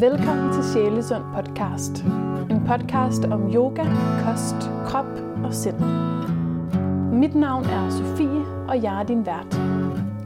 [0.00, 1.94] Velkommen til Sjælesund podcast.
[2.50, 3.84] En podcast om yoga,
[4.24, 5.12] kost, krop
[5.44, 5.80] og sind.
[7.20, 9.54] Mit navn er Sofie, og jeg er din vært.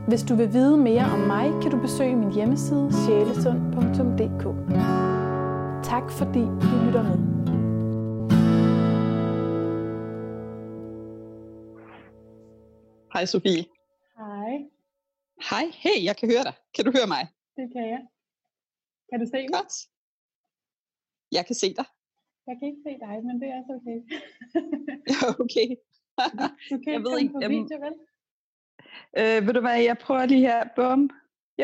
[0.09, 4.45] Hvis du vil vide mere om mig, kan du besøge min hjemmeside sjælesund.dk.
[5.91, 7.19] Tak fordi du lytter med.
[13.13, 13.65] Hej Sofie.
[14.19, 14.53] Hej,
[15.51, 16.55] Hej, hey, jeg kan høre dig.
[16.75, 17.29] Kan du høre mig?
[17.57, 18.12] det kan jeg.
[19.13, 19.53] Kan du se mig?
[19.61, 19.75] Godt.
[21.37, 21.87] Jeg kan se dig.
[22.49, 23.99] Jeg kan ikke se dig, men det er også okay.
[25.13, 25.69] Ja, okay.
[26.71, 27.95] Du kan Jeg ikke ved ikke, på jamen- video, vel?
[29.21, 30.61] øh, ved du hvad, jeg prøver lige her.
[30.77, 31.01] Bum.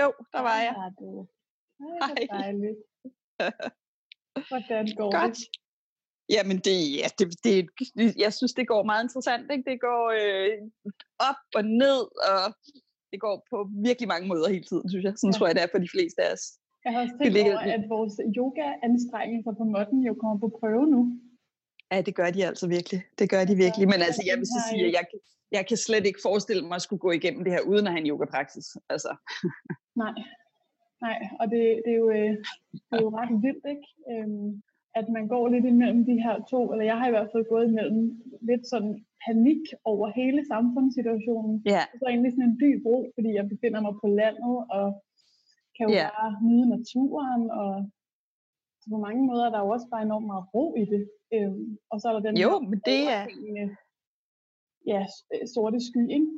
[0.00, 0.74] Jo, der var jeg.
[0.86, 1.08] Er du.
[1.80, 2.26] Ej, Hej.
[2.28, 2.78] hvor dejligt.
[4.50, 5.36] Hvordan går Godt.
[5.38, 5.48] det?
[6.34, 7.56] Jamen, det, ja, det, det,
[8.24, 9.44] jeg synes, det går meget interessant.
[9.52, 9.70] Ikke?
[9.70, 10.52] Det går øh,
[11.30, 12.44] op og ned, og
[13.12, 13.56] det går på
[13.88, 15.14] virkelig mange måder hele tiden, synes jeg.
[15.16, 15.34] Sådan Ja.
[15.34, 15.38] ja.
[15.38, 16.44] tror jeg, det er for de fleste af os.
[16.84, 20.86] Jeg har også tænkt ligger- over, at vores yoga-anstrengelser på modden jo kommer på prøve
[20.94, 21.00] nu.
[21.92, 23.00] Ja, det gør de altså virkelig.
[23.18, 23.86] Det gør de virkelig.
[23.92, 25.24] Men altså, jeg vil så sige, at jeg, kan-
[25.56, 28.02] jeg kan slet ikke forestille mig at skulle gå igennem det her, uden at have
[28.04, 28.66] en yogapraksis.
[28.94, 29.10] Altså,
[30.02, 30.14] Nej,
[31.06, 32.32] nej, og det, det, er jo, øh,
[32.88, 33.86] det er jo ret vildt, ikke?
[34.12, 34.62] Øhm,
[35.00, 37.66] at man går lidt imellem de her to, eller jeg har i hvert fald gået
[37.70, 38.02] imellem
[38.50, 38.94] lidt sådan
[39.26, 43.80] panik over hele samfundssituationen, ja, og så egentlig sådan en dyb ro, fordi jeg befinder
[43.86, 44.86] mig på landet, og
[45.78, 46.08] kan jo Ja.
[46.20, 47.70] bare nyde naturen, og
[48.80, 51.02] så på mange måder er der jo også bare enormt meget ro i det.
[51.34, 53.76] Øhm, og så er der den Jo, her men det er-
[54.92, 55.02] ja,
[55.34, 56.28] øh, sorte sky, ikke?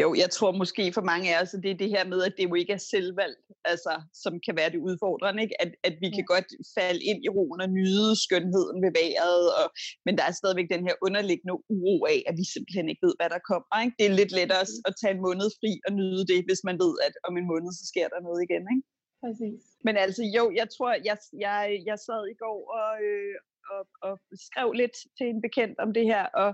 [0.00, 2.34] Jo, jeg tror måske for mange af os, at det er det her med, at
[2.36, 5.56] det jo ikke er selvvalgt, altså, som kan være det udfordrende, ikke?
[5.64, 6.48] At, at vi kan godt
[6.78, 9.66] falde ind i roen og nyde skønheden ved vejret, og,
[10.06, 13.30] men der er stadigvæk den her underliggende uro af, at vi simpelthen ikke ved, hvad
[13.34, 13.74] der kommer.
[13.84, 13.96] Ikke?
[13.98, 16.76] Det er lidt lettere at, at tage en måned fri og nyde det, hvis man
[16.84, 18.64] ved, at om en måned, så sker der noget igen.
[18.74, 18.84] Ikke?
[19.24, 19.60] Præcis.
[19.86, 23.34] Men altså, jo, jeg tror, jeg, jeg, jeg sad i går og, øh,
[23.72, 24.14] og, og
[24.46, 26.50] skrev lidt til en bekendt om det her, og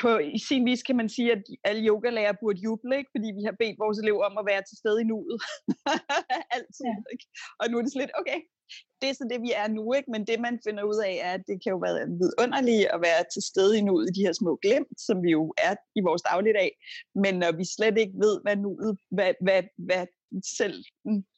[0.00, 3.10] på i sin vis kan man sige, at alle yogalærer burde juble, ikke?
[3.14, 5.38] fordi vi har bedt vores elever om at være til stede i nuet.
[6.54, 6.84] Altid.
[6.90, 6.96] Ja.
[7.12, 7.26] Ikke?
[7.60, 8.40] Og nu er det sådan lidt, okay,
[9.00, 10.10] det er så det, vi er nu, ikke?
[10.14, 13.22] men det, man finder ud af, er, at det kan jo være vidunderligt at være
[13.34, 16.22] til stede i nuet i de her små glimt, som vi jo er i vores
[16.22, 16.70] dagligdag.
[17.24, 20.04] Men når vi slet ikke ved, hvad nuet, hvad, hvad, hvad
[20.58, 20.84] selv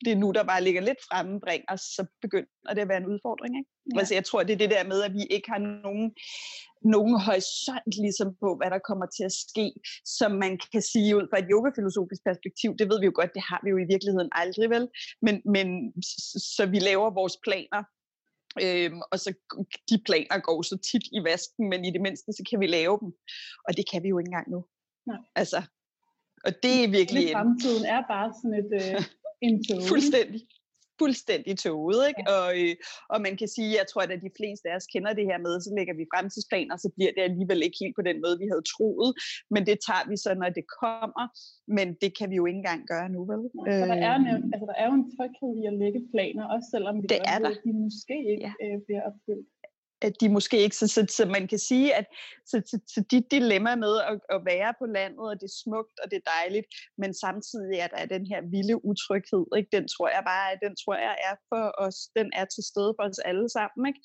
[0.05, 3.53] det nu, der bare ligger lidt fremme, bringer, så begynder det at være en udfordring.
[3.59, 3.71] Ikke?
[3.95, 3.99] Ja.
[3.99, 6.07] Altså, jeg tror, det er det der med, at vi ikke har nogen,
[6.95, 9.67] nogen horisont ligesom på, hvad der kommer til at ske,
[10.19, 12.71] som man kan sige ud fra et yogafilosofisk perspektiv.
[12.79, 14.85] Det ved vi jo godt, det har vi jo i virkeligheden aldrig, vel?
[15.27, 15.67] Men, men
[16.57, 17.83] så vi laver vores planer,
[18.65, 19.31] Øhm, og så
[19.91, 22.99] de planer går så tit i vasken, men i det mindste, så kan vi lave
[23.03, 23.13] dem.
[23.69, 24.65] Og det kan vi jo ikke engang nu.
[25.07, 25.19] Nej.
[25.35, 25.63] Altså,
[26.47, 29.01] og det er virkelig Hele en, fremtiden er bare sådan et, øh,
[29.47, 29.83] en tog.
[29.93, 30.41] fuldstændig
[31.05, 32.23] fuldstændig tåget, ikke?
[32.39, 32.75] Og, øh,
[33.13, 35.53] og man kan sige, jeg tror, at de fleste af os kender det her med,
[35.65, 38.65] så lægger vi fremtidsplaner, så bliver det alligevel ikke helt på den måde, vi havde
[38.75, 39.11] troet,
[39.55, 41.25] men det tager vi så, når det kommer,
[41.77, 43.43] men det kan vi jo ikke engang gøre nu, vel?
[43.81, 46.67] Så der er, nævnt, altså, der er jo en tryghed i at lægge planer, også
[46.75, 47.53] selvom vi Det godt er der.
[47.65, 48.53] de måske ikke Ja.
[48.65, 49.47] øh, bliver opfyldt.
[50.03, 52.07] At de måske ikke, så, så, så man kan sige, at
[52.47, 55.97] så, så, så dit dilemma med at, at være på landet, og det er smukt,
[56.03, 56.67] og det er dejligt,
[56.99, 59.71] men samtidig er der den her vilde utryghed, ikke?
[59.77, 63.05] den tror jeg bare, den tror jeg er for os, den er til stede for
[63.09, 64.01] os alle sammen, ikke?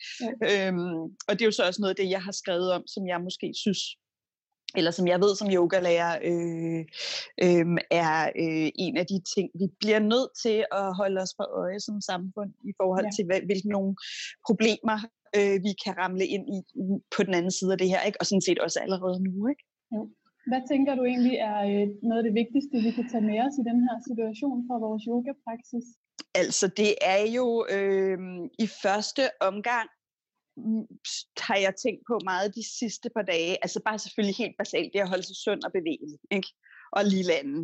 [0.50, 3.04] Øhm, og det er jo så også noget af det, jeg har skrevet om, som
[3.12, 3.82] jeg måske synes,
[4.78, 6.82] eller som jeg ved som yogalærer, øh,
[7.46, 11.48] øh, er øh, en af de ting, vi bliver nødt til at holde os for
[11.64, 13.10] øje som samfund, i forhold Ja.
[13.12, 13.16] ja.
[13.16, 13.96] til, hvad, hvilke nogle
[14.48, 14.98] problemer
[15.38, 16.58] øh, vi kan ramle ind i
[17.16, 18.20] på den anden side af det her, ikke?
[18.22, 19.48] og sådan set også allerede nu.
[19.52, 19.64] Ikke?
[20.52, 23.56] Hvad tænker du egentlig er øh, noget af det vigtigste, vi kan tage med os
[23.62, 25.88] i den her situation for vores yogapraksis?
[26.42, 28.18] Altså, det er jo øh,
[28.66, 29.88] i første omgang,
[30.58, 30.86] mm,
[31.48, 33.54] har jeg tænkt på meget de sidste par dage.
[33.64, 36.18] Altså bare selvfølgelig helt basalt, det at holde sig sund og bevægelig.
[36.38, 36.50] Ikke?
[36.98, 37.56] Og lige lande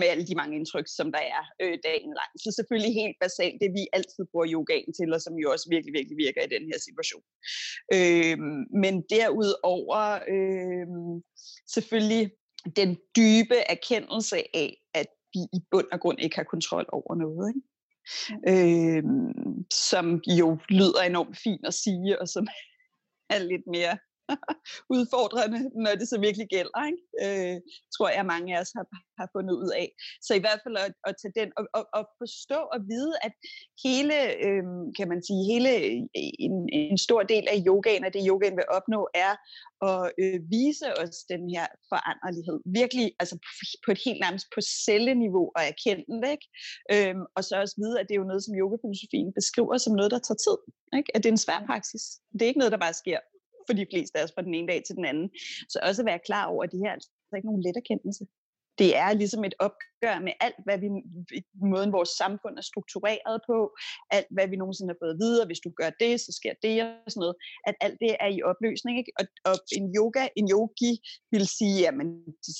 [0.00, 2.32] med alle de mange indtryk, som der er øh, dagen lang.
[2.44, 5.92] Så selvfølgelig helt basalt, det vi altid bruger yogaen til, og som jo også virkelig,
[5.98, 7.24] virkelig virker i den her situation.
[7.96, 8.38] Øh,
[8.82, 10.00] men derudover
[10.34, 10.86] øh,
[11.74, 12.24] selvfølgelig
[12.80, 17.46] den dybe erkendelse af, at vi i bund og grund ikke har kontrol over noget.
[17.50, 17.62] Ikke?
[18.52, 19.02] øh,
[19.72, 22.46] som jo lyder enormt fint at sige, og som
[23.34, 23.98] er lidt mere
[24.96, 27.02] udfordrende, når det så virkelig gælder, ikke?
[27.24, 27.56] Øh,
[27.94, 28.86] tror jeg, mange af os har,
[29.20, 29.88] har fundet ud af.
[30.26, 33.34] Så i hvert fald at, at tage den, og, og, og forstå og vide, at
[33.84, 34.16] hele,
[34.46, 34.64] øh,
[34.98, 35.98] kan man sige, hele øh,
[36.46, 39.32] en, en stor del af yogaen, og det yogaen vil opnå, er
[39.90, 42.56] at øh, vise os den her foranderlighed.
[42.80, 43.36] Virkelig, altså
[43.84, 46.48] på et helt nærmest på celleniveau og erkende det, ikke?
[46.94, 50.10] Øh, og så også vide, at det er jo noget, som yogafilosofien beskriver som noget,
[50.14, 50.58] der tager tid.
[50.98, 51.10] Ikke?
[51.14, 52.04] At det er en svær praksis.
[52.32, 53.18] Det er ikke noget, der bare sker
[53.70, 55.26] for de fleste af os fra den ene dag til den anden.
[55.72, 58.24] Så også være klar over, at det her er altså ikke nogen let erkendelse
[58.80, 60.88] det er ligesom et opgør med alt, hvad vi,
[61.72, 63.58] måden vores samfund er struktureret på,
[64.16, 66.54] alt, hvad vi nogensinde har fået at vide, og hvis du gør det, så sker
[66.64, 66.74] det
[67.04, 67.36] og sådan noget,
[67.68, 68.94] at alt det er i opløsning.
[69.00, 69.12] Ikke?
[69.20, 70.92] Og, og en yoga, en yogi
[71.34, 72.08] vil sige, jamen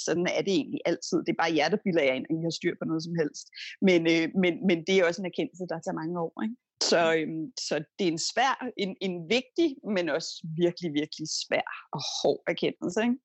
[0.06, 1.18] sådan er det egentlig altid.
[1.24, 3.14] Det er bare jer, der bilder jer ind, at I har styr på noget som
[3.20, 3.46] helst.
[3.88, 6.32] Men, øh, men, men det er også en erkendelse, der tager mange år.
[6.44, 6.56] Ikke?
[6.82, 11.68] Så, øhm, så det er en svær, en, en vigtig, men også virkelig, virkelig svær
[11.92, 13.00] og hård erkendelse.
[13.02, 13.18] Ikke?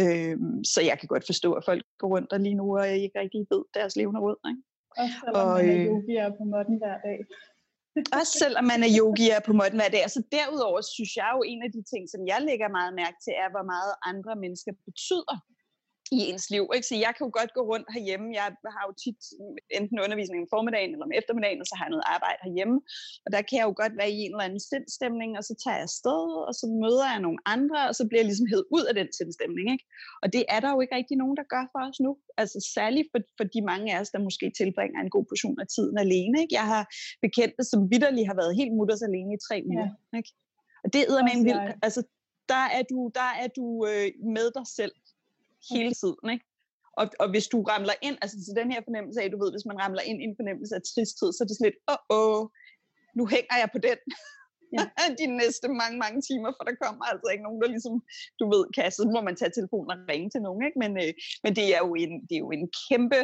[0.00, 3.20] Øhm, så jeg kan godt forstå, at folk går rundt og lige nu og ikke
[3.20, 4.38] rigtig ved deres levende råd.
[4.50, 4.62] Ikke?
[5.00, 7.18] Også selvom og, man er øh, yogier på måtten hver dag.
[8.20, 10.04] også selvom man er yogier på måtten hver dag.
[10.16, 13.32] Så derudover synes jeg jo, en af de ting, som jeg lægger meget mærke til,
[13.42, 15.36] er, hvor meget andre mennesker betyder
[16.16, 16.64] i ens liv.
[16.76, 16.86] Ikke?
[16.90, 18.26] Så jeg kan jo godt gå rundt herhjemme.
[18.40, 18.46] Jeg
[18.76, 19.20] har jo tit
[19.78, 22.76] enten undervisning om formiddagen eller om eftermiddagen, og så har jeg noget arbejde herhjemme.
[23.24, 25.76] Og der kan jeg jo godt være i en eller anden sindstemning, og så tager
[25.78, 28.84] jeg afsted, og så møder jeg nogle andre, og så bliver jeg ligesom hed ud
[28.90, 29.66] af den sindstemning.
[29.74, 29.84] Ikke?
[30.22, 32.10] Og det er der jo ikke rigtig nogen, der gør for os nu.
[32.42, 35.68] Altså særligt for, for de mange af os, der måske tilbringer en god portion af
[35.74, 36.36] tiden alene.
[36.42, 36.54] Ikke?
[36.60, 36.84] Jeg har
[37.26, 39.88] bekendte, som vidderligt har været helt mutters alene i tre uger.
[40.12, 40.18] Ja.
[40.18, 40.30] Ikke?
[40.84, 41.60] Og det er med en vild.
[41.86, 42.00] Altså,
[42.52, 44.94] der er du, der er du øh, med dig selv
[45.70, 46.26] hele tiden.
[46.34, 46.46] Ikke?
[47.00, 49.68] Og, og hvis du ramler ind, altså til den her fornemmelse af, du ved, hvis
[49.70, 52.34] man ramler ind i en fornemmelse af tristhed, så er det sådan lidt, åh, oh,
[52.34, 52.42] oh,
[53.18, 53.98] nu hænger jeg på den.
[54.74, 54.84] Ja.
[55.22, 57.94] de næste mange, mange timer, for der kommer altså ikke nogen, der ligesom,
[58.40, 60.78] du ved, kan, så må man tage telefonen og ringe til nogen, ikke?
[60.84, 61.12] Men, øh,
[61.44, 63.20] men det, er jo en, det er jo en kæmpe,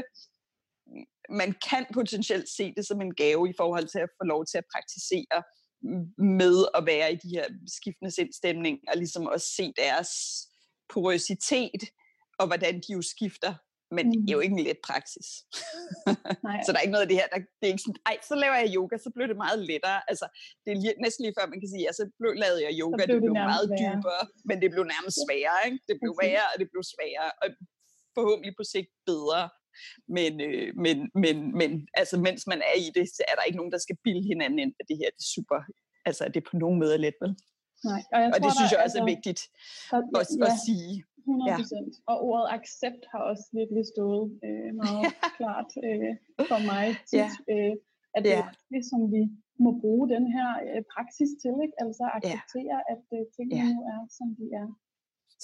[1.40, 4.58] man kan potentielt se det som en gave i forhold til at få lov til
[4.58, 5.38] at praktisere
[6.40, 7.46] med at være i de her
[7.76, 10.10] skiftende sindstemning, og ligesom også se deres
[10.92, 11.82] porøsitet
[12.40, 13.52] og hvordan de jo skifter.
[13.96, 14.12] Men mm.
[14.24, 15.28] det er jo ikke en let praksis.
[16.46, 16.58] Nej.
[16.64, 18.34] så der er ikke noget af det her, der, det er ikke sådan, ej, så
[18.42, 20.00] laver jeg yoga, så blev det meget lettere.
[20.10, 20.26] Altså,
[20.62, 23.14] det er lige, næsten lige før man kan sige, altså, blev, lavede jeg yoga, blev
[23.14, 23.80] det blev det meget værre.
[23.84, 25.78] dybere, men det blev nærmest sværere, ikke?
[25.88, 27.46] Det blev værre, og det blev sværere, og
[28.16, 29.42] forhåbentlig på sigt bedre.
[30.16, 33.60] Men, øh, men, men, men altså, mens man er i det, så er der ikke
[33.60, 35.58] nogen, der skal bilde hinanden ind, at det her det er super,
[36.08, 37.32] altså, det er på nogen måde let, vel?
[37.90, 39.40] Nej, og, jeg og tror, det synes jeg også er vigtigt
[39.96, 40.46] at, ja.
[40.48, 40.94] at sige.
[41.26, 41.56] 100 Ja.
[42.10, 45.04] Og ordet accept har også virkelig stået øh, meget
[45.38, 46.12] klart øh,
[46.50, 47.18] for mig tit.
[47.22, 47.28] Ja.
[47.52, 47.74] Øh,
[48.16, 48.42] at det ja.
[48.42, 49.22] er det, som vi
[49.64, 51.54] må bruge den her øh, praksis til.
[51.64, 51.76] Ikke?
[51.84, 52.92] Altså acceptere, ja.
[52.94, 53.66] at øh, tingene ja.
[53.72, 54.68] nu er, som de er.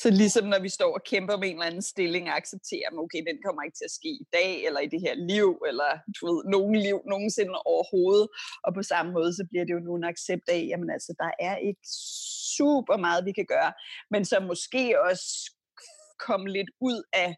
[0.03, 2.99] Så ligesom når vi står og kæmper med en eller anden stilling og accepterer, at
[3.05, 5.91] okay, den kommer ikke til at ske i dag, eller i det her liv, eller
[6.17, 8.29] du ved, nogen liv nogensinde overhovedet.
[8.65, 11.31] Og på samme måde, så bliver det jo nu en accept af, jamen altså, der
[11.49, 11.87] er ikke
[12.59, 13.73] super meget, vi kan gøre,
[14.13, 15.27] men så måske også
[16.27, 17.31] komme lidt ud af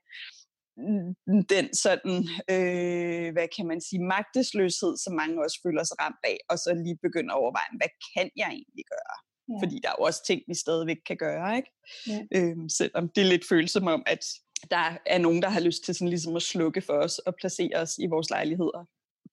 [1.54, 2.16] den sådan,
[2.54, 6.70] øh, hvad kan man sige, magtesløshed, som mange også føler sig ramt af, og så
[6.84, 9.16] lige begynde at overveje, hvad kan jeg egentlig gøre?
[9.48, 9.58] Ja.
[9.62, 11.70] Fordi der er jo også ting, vi stadigvæk kan gøre, ikke?
[12.10, 12.20] Ja.
[12.36, 14.24] Øhm, selvom det er lidt følsomt om, at
[14.70, 17.76] der er nogen, der har lyst til sådan ligesom at slukke for os og placere
[17.76, 18.84] os i vores lejligheder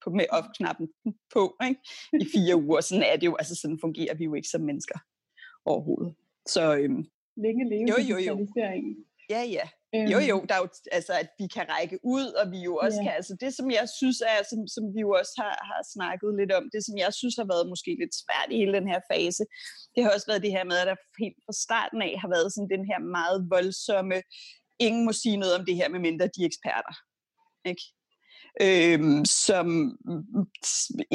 [0.04, 0.88] på, med off-knappen
[1.34, 1.82] på ikke?
[2.24, 2.82] i fire uger.
[2.82, 5.00] Sådan er det jo, altså sådan fungerer vi jo ikke som mennesker
[5.66, 6.16] overhovedet.
[6.48, 7.04] Så øhm,
[7.38, 8.34] længe leve jo, jo, jo.
[9.34, 9.66] Ja, ja.
[9.96, 10.10] Øhm.
[10.14, 13.00] Jo, jo, der er jo, altså, at vi kan række ud, og vi jo også
[13.00, 13.06] yeah.
[13.06, 16.30] kan, altså det, som jeg synes er, som, som vi jo også har, har snakket
[16.40, 19.02] lidt om, det, som jeg synes har været måske lidt svært i hele den her
[19.12, 19.44] fase,
[19.94, 22.50] det har også været det her med, at der helt fra starten af har været
[22.54, 24.18] sådan den her meget voldsomme,
[24.88, 26.96] ingen må sige noget om det her, medmindre de er eksperter.
[27.72, 27.84] Ikke?
[28.66, 29.66] Øh, som
[30.06, 30.46] mm,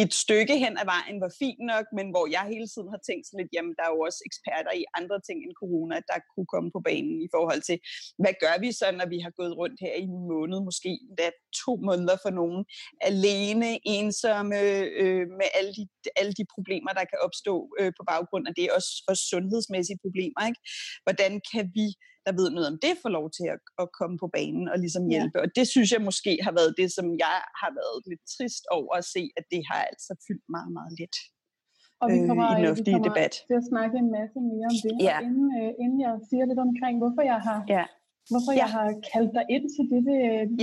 [0.03, 3.27] et stykke hen ad vejen var fint nok, men hvor jeg hele tiden har tænkt
[3.39, 6.71] lidt, jamen der er jo også eksperter i andre ting end corona, der kunne komme
[6.77, 7.77] på banen i forhold til,
[8.23, 11.29] hvad gør vi så, når vi har gået rundt her i en måned, måske endda
[11.63, 12.61] to måneder for nogen,
[13.11, 14.57] alene, ensomme,
[15.03, 15.85] øh, med alle de,
[16.21, 20.41] alle de problemer, der kan opstå øh, på baggrund af det, også, også sundhedsmæssige problemer.
[20.49, 20.61] Ikke?
[21.07, 21.87] Hvordan kan vi
[22.27, 25.05] der ved noget om det, får lov til at, at komme på banen og ligesom
[25.15, 25.37] hjælpe.
[25.39, 25.43] Ja.
[25.45, 28.93] Og det synes jeg måske har været det, som jeg har været lidt trist over
[29.01, 31.17] at se, at det har altså fyldt meget, meget lidt.
[32.03, 33.35] Og vi kommer, øh, i den vi kommer debat.
[33.51, 35.17] til at snakke en masse mere om det, ja.
[35.27, 37.85] inden, øh, inden jeg siger lidt omkring, hvorfor jeg har ja.
[38.33, 38.61] hvorfor ja.
[38.63, 40.15] jeg har kaldt dig ind til dette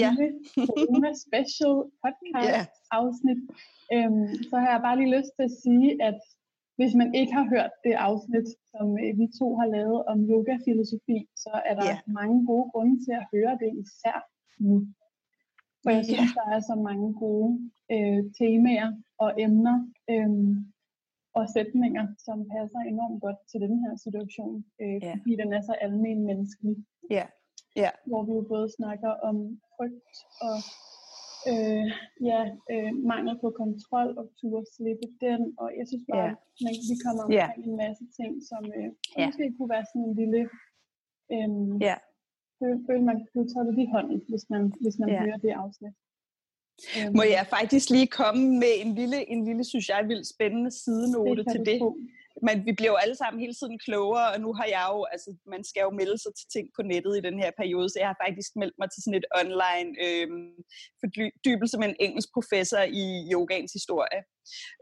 [0.03, 0.09] ja.
[0.11, 0.27] lille
[0.69, 2.61] Corona Special podcast ja.
[2.99, 3.39] afsnit,
[3.95, 6.19] øhm, så har jeg bare lige lyst til at sige, at
[6.77, 8.85] hvis man ikke har hørt det afsnit, som
[9.19, 11.99] vi to har lavet om yoga-filosofi, så er der yeah.
[12.19, 14.17] mange gode grunde til at høre det især
[14.67, 14.77] nu.
[15.83, 16.37] For jeg synes, yeah.
[16.39, 17.51] der er så mange gode
[17.93, 18.89] øh, temaer
[19.23, 19.77] og emner
[20.13, 20.31] øh,
[21.37, 25.17] og sætninger, som passer enormt godt til den her situation, øh, yeah.
[25.21, 26.75] fordi den er så almen menneskelig.
[27.11, 27.29] Yeah.
[27.81, 27.93] Yeah.
[28.09, 29.35] Hvor vi jo både snakker om
[29.75, 30.15] frygt
[30.47, 30.55] og
[31.51, 31.87] øh,
[32.29, 32.41] ja,
[32.73, 35.41] øh, mangel på kontrol og turde slippe den.
[35.61, 36.63] Og jeg synes bare, yeah.
[36.65, 37.67] man, vi kommer omkring yeah.
[37.67, 39.27] en masse ting, som øh, yeah.
[39.27, 40.41] måske kunne være sådan en lille...
[41.33, 41.49] Øh,
[41.87, 41.99] yeah.
[42.59, 45.23] føle, føle, man kunne tage det i hånden, hvis man, hvis man yeah.
[45.25, 45.95] hører det afsnit.
[47.17, 51.43] Må jeg faktisk lige komme med en lille, en lille synes jeg, vildt spændende sidenote
[51.43, 51.77] det til det?
[52.41, 55.29] Men vi bliver jo alle sammen hele tiden klogere, og nu har jeg jo, altså
[55.53, 58.09] man skal jo melde sig til ting på nettet i den her periode, så jeg
[58.11, 60.27] har faktisk meldt mig til sådan et online øh,
[61.01, 64.19] fordybelse med en engelsk professor i yogaens historie.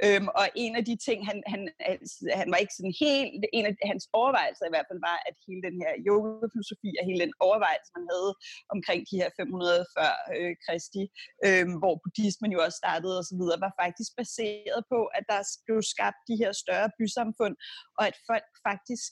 [0.06, 3.66] Øhm, og en af de ting, han, han, altså, han var ikke sådan helt, en
[3.70, 7.34] af hans overvejelser i hvert fald var, at hele den her yogafilosofi og hele den
[7.48, 8.32] overvejelse, man havde
[8.76, 11.04] omkring de her 500 før øh, Kristi,
[11.48, 16.20] øh, hvor buddhismen jo også startede osv., var faktisk baseret på, at der blev skabt
[16.30, 17.56] de her større bysamfund,
[17.98, 19.12] og at folk faktisk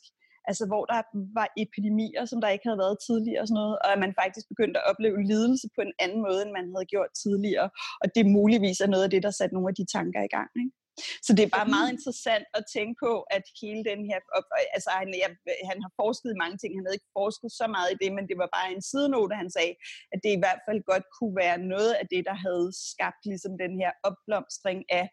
[0.49, 1.01] altså hvor der
[1.39, 4.45] var epidemier, som der ikke havde været tidligere og sådan noget, og at man faktisk
[4.53, 7.69] begyndte at opleve lidelse på en anden måde, end man havde gjort tidligere.
[8.01, 10.49] Og det muligvis er noget af det, der satte nogle af de tanker i gang.
[10.61, 10.79] Ikke?
[11.25, 14.17] Så det er bare meget interessant at tænke på, at hele den her...
[14.75, 15.29] Altså, han, jeg,
[15.69, 16.71] han har forsket i mange ting.
[16.77, 19.51] Han havde ikke forsket så meget i det, men det var bare en sidenote, han
[19.57, 19.73] sagde,
[20.13, 23.53] at det i hvert fald godt kunne være noget af det, der havde skabt ligesom
[23.63, 25.05] den her opblomstring af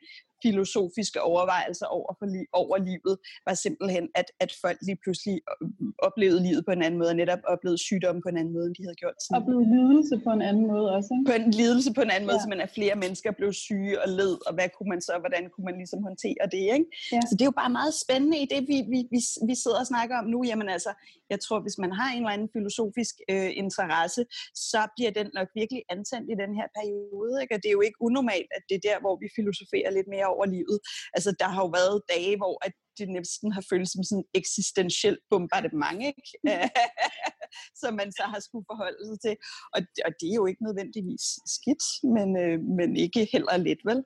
[0.43, 3.15] filosofiske overvejelser over, for li- over livet,
[3.47, 5.69] var simpelthen, at, at folk lige pludselig øh,
[6.09, 8.75] oplevede livet på en anden måde, og netop oplevede sygdomme på en anden måde, end
[8.79, 9.43] de havde gjort tidligere.
[9.43, 11.25] Oplevede lidelse på en anden måde også, ikke?
[11.31, 12.45] På en lidelse på en anden måde, ja.
[12.45, 15.43] så man at flere mennesker blev syge og led, og hvad kunne man så, hvordan
[15.53, 16.87] kunne man ligesom håndtere det, ikke?
[17.13, 17.21] Ja.
[17.29, 19.89] Så det er jo bare meget spændende i det, vi, vi, vi, vi sidder og
[19.93, 20.39] snakker om nu.
[20.51, 20.91] Jamen altså,
[21.33, 24.23] jeg tror, hvis man har en eller anden filosofisk øh, interesse,
[24.69, 27.55] så bliver den nok virkelig antændt i den her periode, ikke?
[27.55, 30.29] Og det er jo ikke unormalt, at det er der, hvor vi filosoferer lidt mere
[30.35, 30.79] over livet.
[31.17, 35.23] Altså, der har jo været dage, hvor at det næsten har følt som sådan eksistentielt
[35.31, 36.25] bombardement, ikke?
[37.81, 39.35] som man så har skulle forholde sig til.
[39.75, 41.85] Og, og det er jo ikke nødvendigvis skidt,
[42.17, 44.01] men, øh, men ikke heller let, vel?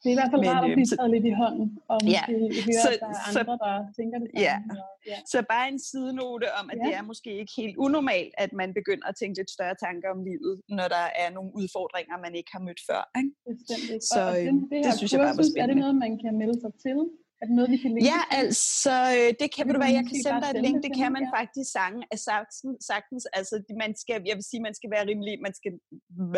[0.00, 2.24] Det er i hvert fald Men, rart at blive taget lidt i hånden, og ja,
[2.66, 4.44] høre, så, at der er andre, der tænker det samme.
[4.48, 4.56] Ja.
[4.72, 5.18] Og, ja.
[5.32, 6.84] Så bare en sidenote om, at ja.
[6.84, 10.20] det er måske ikke helt unormalt, at man begynder at tænke lidt større tanker om
[10.28, 13.02] livet, når der er nogle udfordringer, man ikke har mødt før.
[13.18, 13.30] Ikke?
[13.50, 14.02] Bestemt.
[14.12, 15.62] Så og, og det, det, det synes jeg bare var spændende.
[15.64, 16.98] Er det noget, man kan melde sig til?
[17.40, 20.40] Er det noget, vi kan Ja, altså, øh, det kan du være, jeg kan sende
[20.44, 21.30] dig et link, det kan man ja.
[21.38, 22.58] faktisk sange, sagtens,
[22.90, 25.72] sagtens, altså, man skal, jeg vil sige, man skal være rimelig, man skal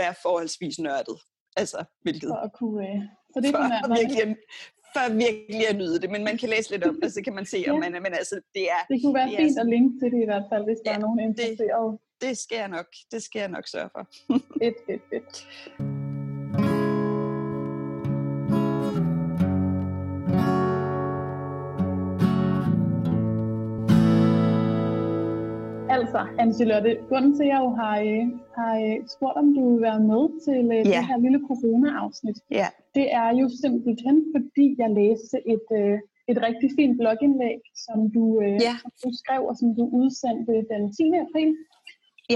[0.00, 1.18] være forholdsvis nørdet.
[1.56, 2.28] Altså, hvilket?
[2.28, 3.00] For at kunne, øh,
[3.34, 4.36] så det for, for, virkelig,
[4.94, 7.46] for virkelig at nyde det, men man kan læse lidt om det, så kan man
[7.46, 8.82] se, om man er, men altså, det er...
[8.88, 10.90] Det kunne være det fint er, at linke til det i hvert fald, hvis ja,
[10.90, 11.98] der er nogen interesseret.
[12.20, 14.06] Det, det skal jeg nok, det skal jeg nok sørge for.
[14.60, 16.01] fedt, fedt, fedt.
[26.12, 28.24] Altså, Anne-Charlotte, grunden til, at jeg jo har, øh,
[28.58, 30.82] har øh, spurgt, om du vil være med til uh, ja.
[30.82, 32.68] det her lille corona-afsnit, ja.
[32.96, 35.68] det er jo simpelthen, fordi jeg læste et,
[36.30, 38.24] et rigtig fint blogindlæg, som du,
[38.66, 38.74] ja.
[38.82, 41.02] som du skrev, og som du udsendte den 10.
[41.24, 41.50] april.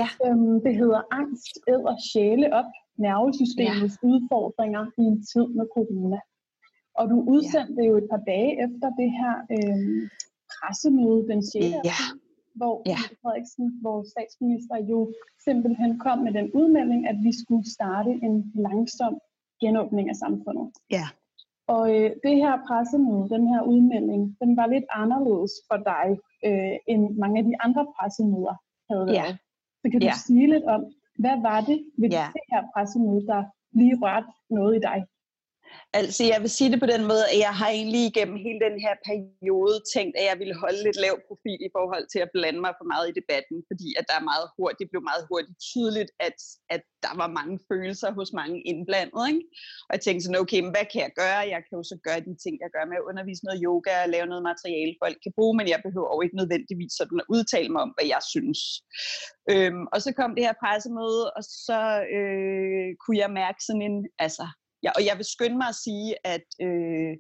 [0.00, 0.08] Ja.
[0.26, 2.70] Um, det hedder Angst, æder sjæle op,
[3.06, 4.08] nervesystemets ja.
[4.10, 6.20] udfordringer i en tid med corona.
[6.98, 7.88] Og du udsendte ja.
[7.88, 10.02] jo et par dage efter det her øh,
[10.56, 11.64] pressemøde den 6.
[11.92, 12.00] Ja
[12.56, 13.00] hvor ja.
[13.22, 14.98] Frederiksen, vores statsminister, jo
[15.44, 19.14] simpelthen kom med den udmelding, at vi skulle starte en langsom
[19.60, 20.66] genåbning af samfundet.
[20.90, 21.06] Ja.
[21.74, 26.06] Og øh, det her pressemøde, den her udmelding, den var lidt anderledes for dig,
[26.46, 28.56] øh, end mange af de andre pressemøder
[28.90, 29.16] havde været.
[29.16, 29.36] Ja.
[29.80, 30.16] Så kan du ja.
[30.26, 30.82] sige lidt om,
[31.18, 32.26] hvad var det ved ja.
[32.36, 33.40] det her pressemøde, der
[33.78, 34.98] lige rørte noget i dig?
[35.98, 38.76] Altså, jeg vil sige det på den måde, at jeg har egentlig igennem hele den
[38.84, 42.60] her periode tænkt, at jeg ville holde lidt lav profil i forhold til at blande
[42.66, 45.58] mig for meget i debatten, fordi at der er meget hurtigt, det blev meget hurtigt
[45.70, 46.38] tydeligt, at,
[46.74, 49.22] at der var mange følelser hos mange indblandet.
[49.30, 49.42] Ikke?
[49.86, 51.40] Og jeg tænkte sådan, okay, men hvad kan jeg gøre?
[51.54, 54.08] Jeg kan jo så gøre de ting, jeg gør med at undervise noget yoga og
[54.14, 57.70] lave noget materiale, folk kan bruge, men jeg behøver jo ikke nødvendigvis sådan at udtale
[57.72, 58.60] mig om, hvad jeg synes.
[59.52, 61.80] Øhm, og så kom det her pressemøde, og så
[62.16, 63.96] øh, kunne jeg mærke sådan en,
[64.26, 64.46] altså
[64.86, 67.12] Ja, og jeg vil skynde mig at sige, at øh,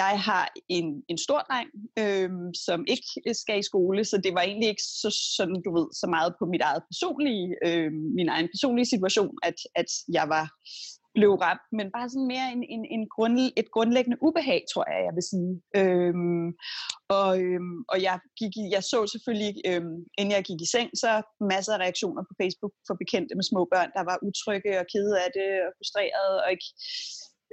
[0.00, 1.70] jeg har en, en stor dreng,
[2.02, 2.30] øh,
[2.66, 6.06] som ikke skal i skole, så det var egentlig ikke så, sådan, du ved, så
[6.16, 10.46] meget på mit eget personlige, øh, min egen personlige situation, at, at jeg var
[11.14, 15.00] blev ramt, men bare sådan mere en, en, en grund, et grundlæggende ubehag, tror jeg,
[15.08, 15.52] jeg vil sige.
[15.80, 16.48] Øhm,
[17.08, 21.10] og, øhm, og jeg, gik, jeg så selvfølgelig, øhm, inden jeg gik i seng, så
[21.52, 25.14] masser af reaktioner på Facebook for bekendte med små børn, der var utrygge og kede
[25.24, 26.68] af det og frustrerede og ikke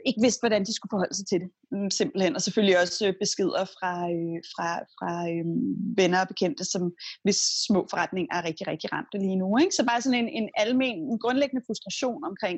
[0.10, 2.36] ikke vidste, hvordan de skulle forholde sig til det, mm, simpelthen.
[2.36, 5.46] Og selvfølgelig også øh, beskeder fra, øh, fra, fra øh,
[6.00, 6.84] venner og bekendte, som
[7.26, 9.48] hvis små forretninger er rigtig, rigtig ramte lige nu.
[9.64, 9.76] Ikke?
[9.78, 12.58] Så bare sådan en, en almen, en grundlæggende frustration omkring,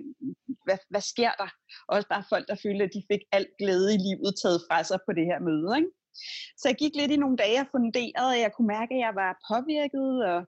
[0.65, 1.49] hvad, hvad sker der?
[1.93, 4.99] Også bare folk, der følte, at de fik alt glæde i livet taget fra sig
[5.05, 5.69] på det her møde.
[5.79, 5.91] Ikke?
[6.59, 9.13] Så jeg gik lidt i nogle dage og funderede, og jeg kunne mærke, at jeg
[9.21, 10.39] var påvirket og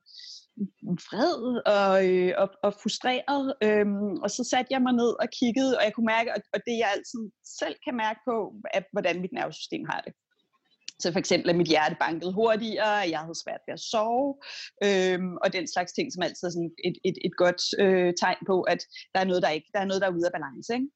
[1.07, 1.37] vred
[1.77, 3.45] og, øh, og, og frustreret.
[3.67, 6.59] Øhm, og så satte jeg mig ned og kiggede, og jeg kunne mærke, og, og
[6.67, 7.23] det jeg altid
[7.59, 8.35] selv kan mærke på,
[8.73, 10.13] er, hvordan mit nervesystem har det.
[11.01, 14.29] Så for eksempel, at mit hjerte bankede hurtigere, at jeg havde svært ved at sove,
[14.87, 18.41] øhm, og den slags ting, som altid er sådan et, et, et godt øh, tegn
[18.51, 18.81] på, at
[19.13, 20.71] der er noget, der ikke, der er noget, der er ude af balance.
[20.77, 20.89] Ikke?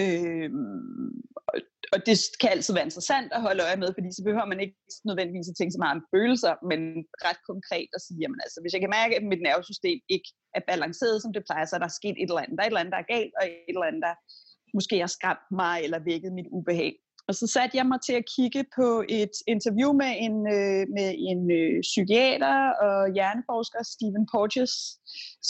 [0.00, 1.10] Øhm,
[1.50, 1.56] og,
[1.94, 4.76] og det kan altid være interessant at holde øje med, fordi så behøver man ikke
[5.08, 6.80] nødvendigvis at tænke så meget om følelser, men
[7.26, 10.28] ret konkret at sige, jamen altså, hvis jeg kan mærke, at mit nervesystem ikke
[10.58, 12.56] er balanceret, som det plejer, så er der sket et eller andet.
[12.56, 14.14] Der er et eller andet, der er galt, og et eller andet, der
[14.78, 16.94] måske har skræmt mig eller vækket mit ubehag.
[17.30, 21.08] Og så satte jeg mig til at kigge på et interview med en, øh, med
[21.30, 22.56] en øh, psykiater
[22.86, 24.74] og hjerneforsker, Stephen Porges,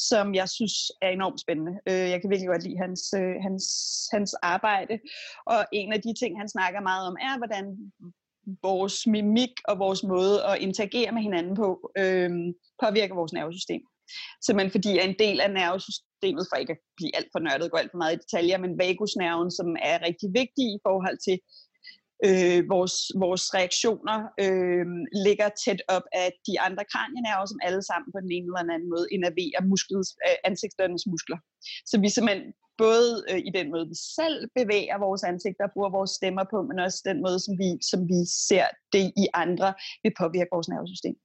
[0.09, 1.75] som jeg synes er enormt spændende.
[1.89, 3.65] Øh, jeg kan virkelig godt lide hans, øh, hans,
[4.15, 4.95] hans arbejde.
[5.53, 7.65] Og en af de ting, han snakker meget om, er, hvordan
[8.69, 11.69] vores mimik og vores måde at interagere med hinanden på
[12.03, 12.31] øh,
[12.83, 13.83] påvirker vores nervesystem.
[14.47, 17.77] Simpelthen fordi er en del af nervesystemet, for ikke at blive alt for nørdet, gå
[17.77, 21.37] alt for meget i detaljer, men vagusnerven, som er rigtig vigtig i forhold til
[22.29, 24.87] øh, vores, vores reaktioner øh,
[25.27, 28.91] ligger tæt op af de andre kranienerver, som alle sammen på den ene eller anden
[28.95, 31.39] måde innerverer musklet, øh, ansigternes muskler.
[31.91, 32.45] Så vi simpelthen
[32.85, 36.59] både øh, i den måde, vi selv bevæger vores ansigter og bruger vores stemmer på,
[36.69, 39.69] men også den måde, som vi, som vi ser det i andre,
[40.03, 41.17] vil påvirke vores nervesystem.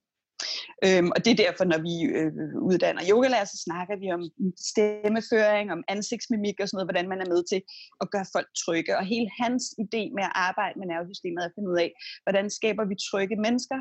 [0.84, 2.32] Øhm, og det er derfor, når vi øh,
[2.70, 4.22] uddanner yogalærer, så snakker vi om
[4.70, 7.60] stemmeføring, om ansigtsmimik og sådan noget, hvordan man er med til
[8.02, 8.92] at gøre folk trygge.
[8.98, 11.90] Og hele hans idé med at arbejde med nervesystemet er at finde ud af,
[12.24, 13.80] hvordan skaber vi trygge mennesker,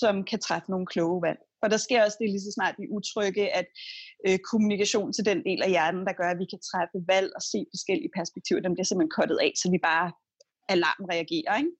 [0.00, 1.40] som kan træffe nogle kloge valg.
[1.60, 3.68] For der sker også det lige så snart vi er utrygge, at
[4.26, 7.42] øh, kommunikation til den del af hjernen, der gør, at vi kan træffe valg og
[7.52, 10.06] se forskellige perspektiver, dem bliver simpelthen kottet af, så vi bare
[10.74, 11.54] alarm reagerer.
[11.60, 11.72] Ikke?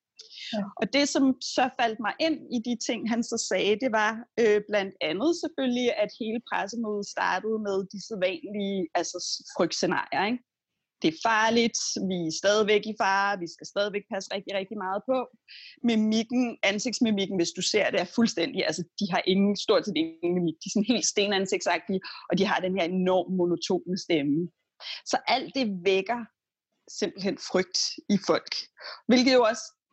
[0.52, 0.62] Ja.
[0.81, 1.24] Og det, som
[1.57, 5.31] så faldt mig ind i de ting, han så sagde, det var øh, blandt andet
[5.42, 9.18] selvfølgelig, at hele pressemødet startede med de sædvanlige altså,
[9.57, 10.24] frygtscenarier.
[10.31, 10.42] Ikke?
[11.02, 11.79] Det er farligt,
[12.11, 15.18] vi er stadigvæk i fare, vi skal stadigvæk passe rigtig, rigtig meget på.
[15.90, 20.35] Mimikken, ansigtsmimikken, hvis du ser det, er fuldstændig, altså de har ingen, stort set ingen
[20.35, 22.00] mimik, de er sådan helt stenansigtsagtige,
[22.31, 24.38] og de har den her enorm monotone stemme.
[25.11, 26.20] Så alt det vækker
[27.00, 27.79] simpelthen frygt
[28.14, 28.52] i folk.
[29.09, 29.64] Hvilket jo også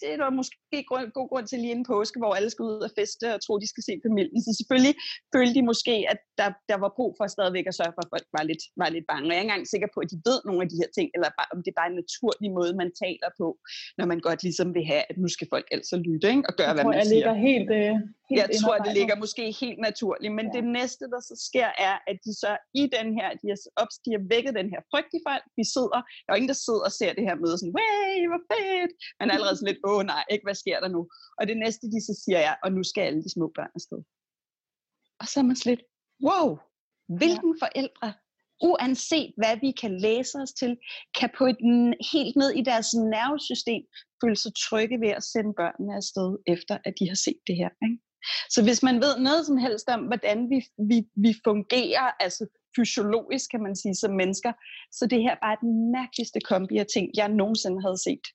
[0.00, 2.86] det er der måske grund, god grund til lige inden påske, hvor alle skal ud
[2.88, 4.40] og feste og tro, de skal se familien.
[4.46, 4.94] Så selvfølgelig
[5.34, 8.26] følte de måske, at der, der var brug for stadigvæk at sørge for, at folk
[8.36, 9.26] var lidt, var lidt bange.
[9.26, 11.06] Og jeg er ikke engang sikker på, at de ved nogle af de her ting,
[11.14, 13.46] eller bare, om det er bare en naturlig måde, man taler på,
[13.98, 16.48] når man godt ligesom vil have, at nu skal folk altså lytte ikke?
[16.48, 17.26] og gøre, jeg hvad tror, man jeg siger.
[17.26, 17.94] Ligger helt, øh,
[18.30, 20.52] helt jeg tror, det ligger måske helt naturligt, men ja.
[20.56, 23.90] det næste, der så sker, er, at de så i den her, de har, op,
[24.04, 25.44] de har vækket den her frygt i folk.
[25.60, 28.42] Vi sidder, der er ingen, der sidder og ser det her møde sådan, way, hvor
[28.50, 31.02] fedt, men allerede sådan lidt, åh nej, ikke, hvad sker der nu?
[31.38, 34.00] Og det næste, de så siger er, og nu skal alle de små børn afsted.
[35.20, 35.82] Og så er man slet,
[36.28, 36.48] wow,
[37.20, 37.60] hvilken ja.
[37.64, 38.08] forældre,
[38.68, 40.72] uanset hvad vi kan læse os til,
[41.18, 41.60] kan på et
[42.12, 43.82] helt ned i deres nervesystem
[44.20, 47.70] føle sig trygge ved at sende børnene afsted, efter at de har set det her.
[47.86, 47.98] Ikke?
[48.54, 50.58] Så hvis man ved noget som helst om, hvordan vi,
[50.90, 52.42] vi, vi fungerer, altså
[52.76, 54.52] fysiologisk kan man sige, som mennesker,
[54.92, 58.26] så det her bare den mærkeligste kombi af ting, jeg nogensinde havde set.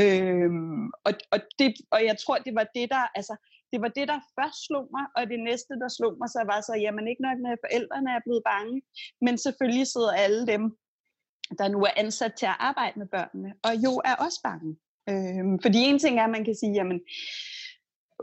[0.00, 3.34] Øhm, og, og, det, og jeg tror, det var det, der, altså,
[3.72, 6.60] det var det, der først slog mig, og det næste, der slog mig, så var
[6.60, 8.82] så, jamen ikke nok med, at forældrene er blevet bange,
[9.24, 10.62] men selvfølgelig sidder alle dem,
[11.58, 14.70] der nu er ansat til at arbejde med børnene, og jo er også bange.
[15.10, 17.00] Øhm, fordi en ting er, at man kan sige, jamen,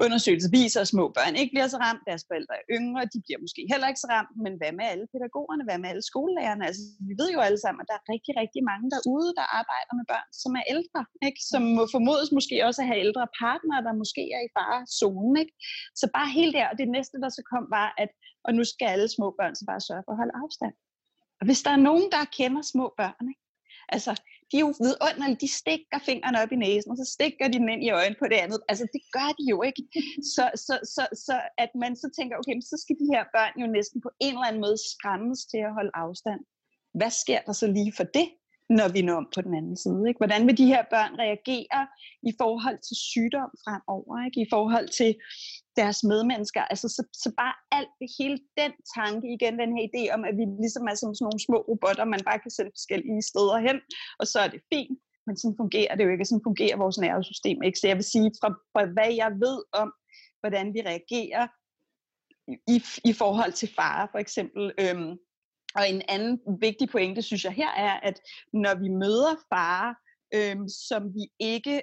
[0.06, 3.40] undersøgelser viser, at små børn ikke bliver så ramt, deres forældre er yngre, de bliver
[3.46, 6.64] måske heller ikke så ramt, men hvad med alle pædagogerne, hvad med alle skolelærerne?
[6.70, 9.94] Altså, vi ved jo alle sammen, at der er rigtig, rigtig mange derude, der arbejder
[10.00, 11.42] med børn, som er ældre, ikke?
[11.52, 15.34] som må formodes måske også at have ældre partnere, der måske er i farezonen.
[15.42, 15.54] Ikke?
[16.02, 18.12] Så bare helt der, og det næste, der så kom, var, at
[18.48, 20.74] og nu skal alle små børn så bare sørge for at holde afstand.
[21.40, 23.44] Og hvis der er nogen, der kender små børn, ikke?
[23.96, 24.12] altså
[24.52, 27.70] de er jo vidunderlige, de stikker fingrene op i næsen, og så stikker de den
[27.70, 28.60] ind i øjnene på det andet.
[28.72, 29.82] Altså, det gør de jo ikke.
[30.36, 33.68] Så, så, så, så at man så tænker, okay, så skal de her børn jo
[33.78, 36.42] næsten på en eller anden måde skræmmes til at holde afstand.
[37.00, 38.28] hvad sker der så lige for det,
[38.70, 40.04] når vi når om på den anden side?
[40.08, 40.18] Ikke?
[40.18, 41.82] Hvordan vil de her børn reagere
[42.30, 44.26] i forhold til sygdom fremover?
[44.26, 44.42] Ikke?
[44.42, 45.12] I forhold til
[45.82, 46.62] deres medmennesker.
[46.62, 50.36] Altså, så, så bare alt det hele den tanke, igen den her idé om, at
[50.40, 53.78] vi ligesom er som sådan nogle små robotter, man bare kan sende forskellige steder hen,
[54.20, 55.00] og så er det fint.
[55.26, 57.80] Men sådan fungerer det jo ikke, sådan fungerer vores nervesystem ikke.
[57.80, 59.90] Så jeg vil sige, fra, fra hvad jeg ved om,
[60.42, 61.48] hvordan vi reagerer
[62.76, 62.78] i,
[63.10, 65.12] i forhold til fare, for eksempel, øhm,
[65.76, 68.22] og en anden vigtig pointe, synes jeg her, er, at
[68.54, 69.96] når vi møder fare,
[70.34, 71.82] øhm, som vi ikke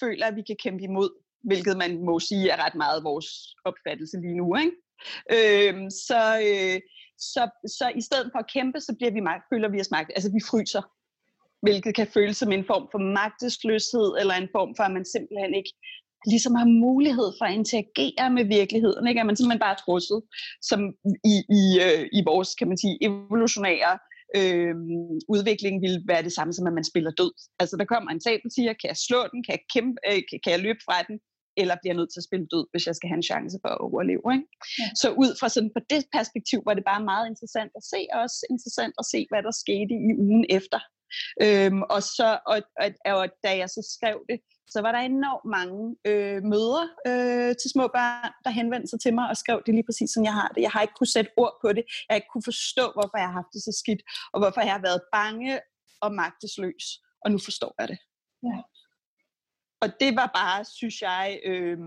[0.00, 3.28] føler, at vi kan kæmpe imod, hvilket man må sige er ret meget vores
[3.64, 4.76] opfattelse lige nu, ikke?
[5.36, 6.80] Øhm, så, øh,
[7.32, 7.42] så,
[7.78, 10.30] så i stedet for at kæmpe, så bliver vi magt, føler vi os magt, altså
[10.36, 10.82] vi fryser,
[11.62, 15.54] hvilket kan føles som en form for magtesløshed, eller en form for, at man simpelthen
[15.60, 15.72] ikke
[16.32, 19.20] ligesom har mulighed for at interagere med virkeligheden, ikke?
[19.20, 20.20] at man simpelthen bare er trusset,
[20.70, 20.80] som
[21.32, 23.94] i, i, øh, i vores, kan man sige, evolutionære
[24.38, 24.74] øh,
[25.34, 27.32] udvikling ville være det samme som, at man spiller død.
[27.60, 30.64] Altså der kommer en sabeltiger, kan jeg slå den, kan jeg, kæmpe, øh, kan jeg
[30.66, 31.16] løbe fra den,
[31.60, 33.80] eller bliver nødt til at spille død, hvis jeg skal have en chance for at
[33.86, 34.26] overleve.
[34.36, 34.46] Ikke?
[34.80, 34.88] Ja.
[35.00, 38.18] Så ud fra sådan på det perspektiv var det bare meget interessant at se, og
[38.26, 40.80] også interessant at se, hvad der skete i ugen efter.
[41.44, 42.88] Øhm, og, så, og, og,
[43.20, 44.38] og da jeg så skrev det,
[44.74, 49.14] så var der enormt mange øh, møder øh, til små børn, der henvendte sig til
[49.18, 50.60] mig og skrev det lige præcis, som jeg har det.
[50.66, 51.84] Jeg har ikke kunne sætte ord på det.
[52.04, 54.74] Jeg har ikke kunne forstå, hvorfor jeg har haft det så skidt, og hvorfor jeg
[54.76, 55.52] har været bange
[56.04, 56.84] og magtesløs.
[57.22, 57.98] Og nu forstår jeg det.
[58.48, 58.56] Ja.
[59.82, 61.78] Og det var bare, synes jeg, øh,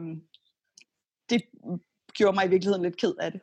[1.29, 1.41] det
[2.17, 3.41] gjorde mig i virkeligheden lidt ked af det.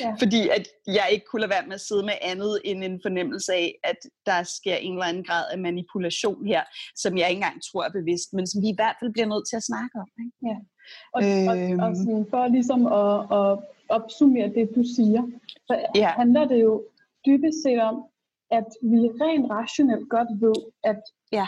[0.00, 0.10] ja.
[0.22, 3.52] Fordi at jeg ikke kunne lade være med at sidde med andet end en fornemmelse
[3.52, 6.62] af, at der sker en eller anden grad af manipulation her,
[6.96, 9.46] som jeg ikke engang tror er bevidst, men som vi i hvert fald bliver nødt
[9.48, 10.08] til at snakke om.
[10.24, 10.36] Ikke?
[10.50, 10.56] Ja.
[11.14, 11.78] Og, øhm.
[11.80, 13.50] og, og sådan, for ligesom at, at
[13.96, 15.22] opsummere det, du siger,
[15.68, 16.10] så ja.
[16.20, 16.72] handler det jo
[17.26, 17.96] dybest set om,
[18.58, 20.58] at vi rent rationelt godt ved,
[20.90, 21.00] at
[21.32, 21.46] ja.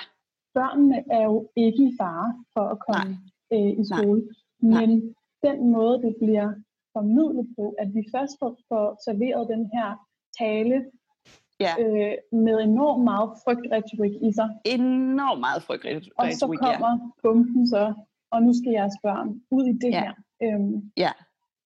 [0.58, 3.12] Børnene er jo ikke i fare for at komme
[3.52, 4.22] øh, i skole.
[4.60, 4.86] Nej.
[4.86, 5.14] Men Nej
[5.46, 6.48] den måde, det bliver
[6.96, 9.88] formidlet på, at vi først får, får serveret den her
[10.40, 10.76] tale
[11.64, 11.72] ja.
[11.82, 12.14] øh,
[12.44, 14.48] med enormt meget frygtretorik i sig.
[14.64, 17.10] Enormt meget frygtretorik, Og så kommer ja.
[17.22, 17.82] pumpen så,
[18.32, 20.02] og nu skal jeres børn ud i det ja.
[20.02, 20.12] her.
[20.44, 21.12] Øhm, ja.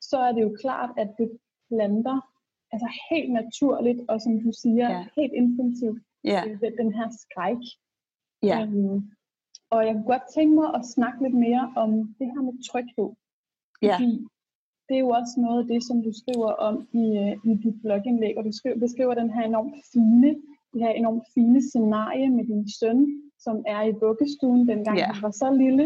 [0.01, 1.29] Så er det jo klart, at det
[1.69, 2.19] planter
[2.73, 5.05] altså helt naturligt, og som du siger, ja.
[5.17, 6.41] helt instinktivt, ja.
[6.47, 7.63] øh, den her skræk.
[8.43, 8.63] Ja.
[8.63, 9.11] Øhm,
[9.71, 13.11] og jeg kunne godt tænke mig at snakke lidt mere om det her med tryghed.
[13.83, 13.95] Ja.
[13.95, 14.13] Fordi
[14.87, 17.77] det er jo også noget af det, som du skriver om i, uh, i dit
[17.83, 20.31] blogindlæg, og du skriver, beskriver den her enormt fine,
[20.73, 22.99] det her enormt fine scenarie med din søn,
[23.39, 25.15] som er i vuggestuen, dengang yeah.
[25.15, 25.85] han var så lille,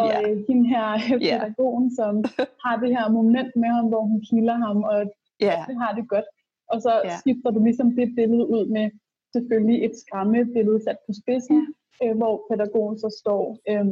[0.00, 0.30] og yeah.
[0.30, 0.86] øh, hende her
[1.24, 1.96] pædagogen, yeah.
[1.98, 2.12] som
[2.64, 4.98] har det her moment med ham, hvor hun kilder ham, og
[5.42, 5.66] yeah.
[5.68, 6.28] det har det godt.
[6.72, 7.18] Og så yeah.
[7.20, 8.86] skifter du ligesom det billede ud med
[9.34, 11.58] selvfølgelig et skræmmebillede sat på spidsen,
[12.02, 12.12] yeah.
[12.12, 13.86] øh, hvor pædagogen så står øh,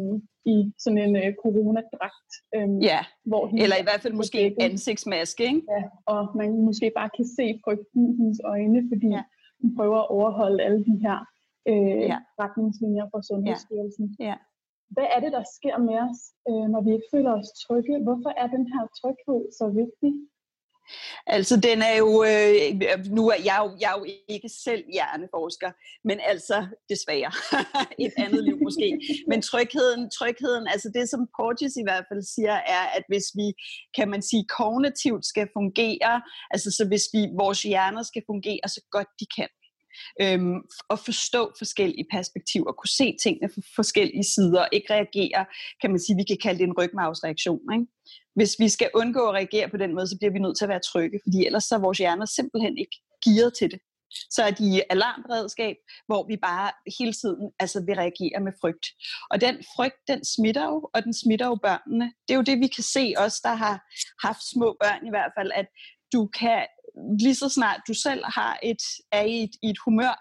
[0.55, 2.31] i sådan en øh, coronadragt.
[2.57, 5.63] Øh, ja, hvor eller i hvert fald måske en ansigtsmaske, ikke?
[5.75, 9.23] Ja, og man måske bare kan se frygten i hendes øjne, fordi ja.
[9.61, 11.19] hun prøver at overholde alle de her
[11.71, 12.19] øh, ja.
[12.43, 14.17] retningslinjer fra Sundhedsstyrelsen.
[14.21, 14.25] Ja.
[14.31, 14.37] Ja.
[14.95, 17.95] Hvad er det, der sker med os, øh, når vi ikke føler os trygge?
[18.07, 20.13] Hvorfor er den her tryghed så vigtig?
[21.27, 25.71] Altså, den er jo, øh, nu er jeg, jo, jeg er jo ikke selv hjerneforsker,
[26.09, 27.33] men altså desværre
[28.07, 28.89] et andet liv måske.
[29.31, 33.47] Men trygheden, trygheden, altså det som Porges i hvert fald siger, er, at hvis vi,
[33.97, 36.15] kan man sige, kognitivt skal fungere,
[36.51, 39.49] altså så hvis vi, vores hjerner skal fungere så godt de kan,
[40.23, 45.43] øhm, og forstå forskellige perspektiver, kunne se tingene fra forskellige sider, ikke reagere,
[45.81, 47.65] kan man sige, vi kan kalde det en rygmavsreaktion.
[47.75, 47.87] Ikke?
[48.37, 50.69] Hvis vi skal undgå at reagere på den måde, så bliver vi nødt til at
[50.69, 53.81] være trygge, fordi ellers så er vores hjerner simpelthen ikke gearet til det.
[54.31, 58.87] Så er de alarmberedskab, hvor vi bare hele tiden altså, vil reagere med frygt.
[59.31, 62.13] Og den frygt, den smitter jo, og den smitter jo børnene.
[62.25, 63.75] Det er jo det, vi kan se os, der har
[64.27, 65.69] haft små børn i hvert fald, at
[66.13, 66.67] du kan
[67.21, 70.17] lige så snart du selv har et, er i et, i et humør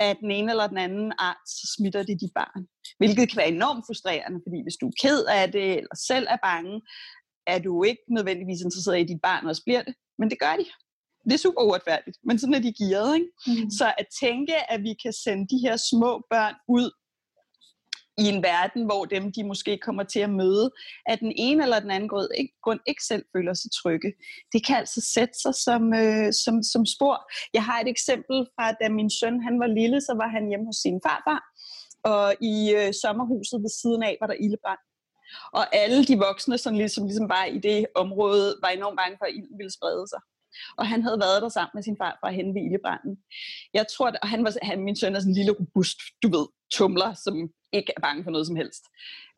[0.00, 2.62] af den ene eller den anden art, så smitter det dit barn.
[2.98, 6.40] Hvilket kan være enormt frustrerende, fordi hvis du er ked af det, eller selv er
[6.42, 6.74] bange,
[7.48, 9.94] er du ikke nødvendigvis interesseret i, at dit barn også bliver det.
[10.18, 10.64] Men det gør de.
[11.24, 13.14] Det er super uretfærdigt, men sådan er de gearet.
[13.14, 13.30] Ikke?
[13.46, 13.70] Mm.
[13.70, 16.90] Så at tænke, at vi kan sende de her små børn ud
[18.22, 20.70] i en verden, hvor dem, de måske kommer til at møde,
[21.06, 24.12] at den ene eller den anden grund ikke, grund ikke selv føler sig trygge.
[24.52, 27.16] Det kan altså sætte sig som, øh, som, som spor.
[27.54, 30.66] Jeg har et eksempel fra, da min søn han var lille, så var han hjemme
[30.66, 31.40] hos sin farfar,
[32.12, 34.82] og i øh, sommerhuset ved siden af var der ildebrand.
[35.52, 39.24] Og alle de voksne, som ligesom, ligesom var i det område, var enormt bange for,
[39.24, 40.20] at ilden ville sprede sig.
[40.78, 43.14] og han havde været der sammen med sin far fra henne ved ildebranden.
[43.74, 46.46] Jeg tror, og han var, han, min søn er sådan en lille robust, du ved,
[46.76, 47.34] tumler, som
[47.72, 48.84] ikke er bange for noget som helst.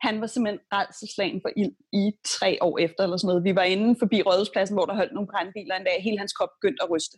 [0.01, 3.43] Han var simpelthen redselslagen for ild i tre år efter, eller sådan noget.
[3.43, 6.03] Vi var inde forbi Rådhuspladsen, hvor der holdt nogle brandbiler en dag.
[6.03, 7.17] Hele hans krop begyndte at ryste.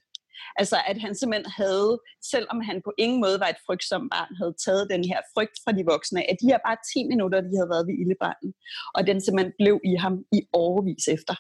[0.62, 1.92] Altså at han simpelthen havde,
[2.34, 5.72] selvom han på ingen måde var et frygtsomt barn, havde taget den her frygt fra
[5.78, 8.52] de voksne, at de her bare 10 minutter, de havde været ved ildebranden,
[8.96, 11.36] og den simpelthen blev i ham i overvis efter.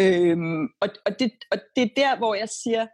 [0.00, 2.84] Øhm, og, og, det, og det er der, hvor jeg siger,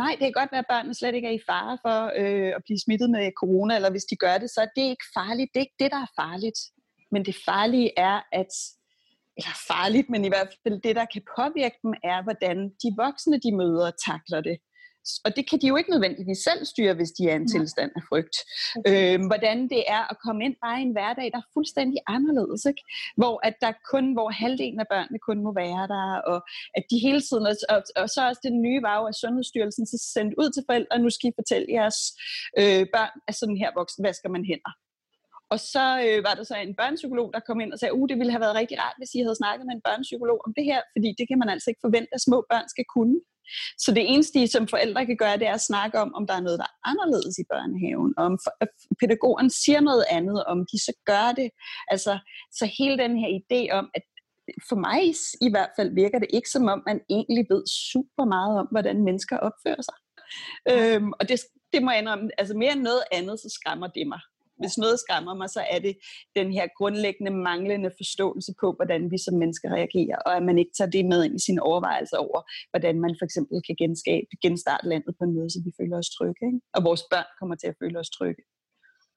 [0.00, 2.62] nej, det kan godt være, at børnene slet ikke er i fare for øh, at
[2.66, 5.50] blive smittet med corona, eller hvis de gør det, så er det ikke farligt.
[5.50, 6.60] Det er ikke det, der er farligt.
[7.12, 8.52] Men det farlige er, at
[9.38, 13.36] eller farligt, men i hvert fald det, der kan påvirke dem, er, hvordan de voksne,
[13.44, 14.56] de møder, takler det.
[15.24, 17.90] Og det kan de jo ikke nødvendigvis selv styre, hvis de er i en tilstand
[17.98, 18.36] af frygt.
[18.78, 19.14] Okay.
[19.14, 22.62] Øhm, hvordan det er at komme ind bare i en hverdag, der er fuldstændig anderledes.
[22.70, 22.82] Ikke?
[23.20, 26.38] Hvor, at der kun, hvor halvdelen af børnene kun må være der, og
[26.76, 29.86] at de hele tiden, og, og, og så også det nye var jo, at Sundhedsstyrelsen
[29.86, 31.98] så sendt ud til forældre, nu skal I fortælle jeres
[32.60, 34.72] øh, børn, at sådan her voksen, vasker man hænder.
[35.52, 38.08] Og så øh, var der så en børnepsykolog, der kom ind og sagde, at uh,
[38.08, 40.64] det ville have været rigtig rart, hvis I havde snakket med en børnepsykolog om det
[40.70, 43.16] her, fordi det kan man altså ikke forvente, at små børn skal kunne.
[43.78, 46.34] Så det eneste, I som forældre kan gøre, det er at snakke om, om der
[46.34, 48.38] er noget, der er anderledes i børnehaven, om
[49.00, 51.50] pædagogen siger noget andet, om de så gør det.
[51.88, 52.18] Altså,
[52.52, 54.02] så hele den her idé om, at
[54.68, 55.02] for mig
[55.46, 59.04] i hvert fald virker det ikke som om, man egentlig ved super meget om, hvordan
[59.04, 59.98] mennesker opfører sig.
[60.72, 61.40] Øhm, og det,
[61.72, 64.20] det må jeg indrømme, altså mere end noget andet, så skræmmer det mig
[64.60, 65.94] hvis noget skræmmer mig, så er det
[66.38, 70.74] den her grundlæggende manglende forståelse på, hvordan vi som mennesker reagerer, og at man ikke
[70.78, 72.40] tager det med ind i sine overvejelser over,
[72.72, 76.10] hvordan man for eksempel kan genskabe, genstarte landet på en måde, så vi føler os
[76.16, 76.60] trygge, ikke?
[76.76, 78.42] og vores børn kommer til at føle os trygge.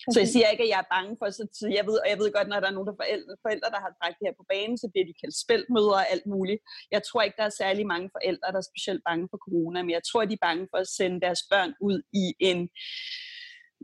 [0.02, 0.14] Okay.
[0.14, 2.30] Så jeg siger ikke, at jeg er bange for, så jeg ved, og jeg ved
[2.38, 4.78] godt, når der er nogen der forældre, forældre, der har bragt det her på banen,
[4.78, 6.62] så bliver de kaldt spældmøder og alt muligt.
[6.96, 9.94] Jeg tror ikke, der er særlig mange forældre, der er specielt bange for corona, men
[9.98, 12.60] jeg tror, de er bange for at sende deres børn ud i en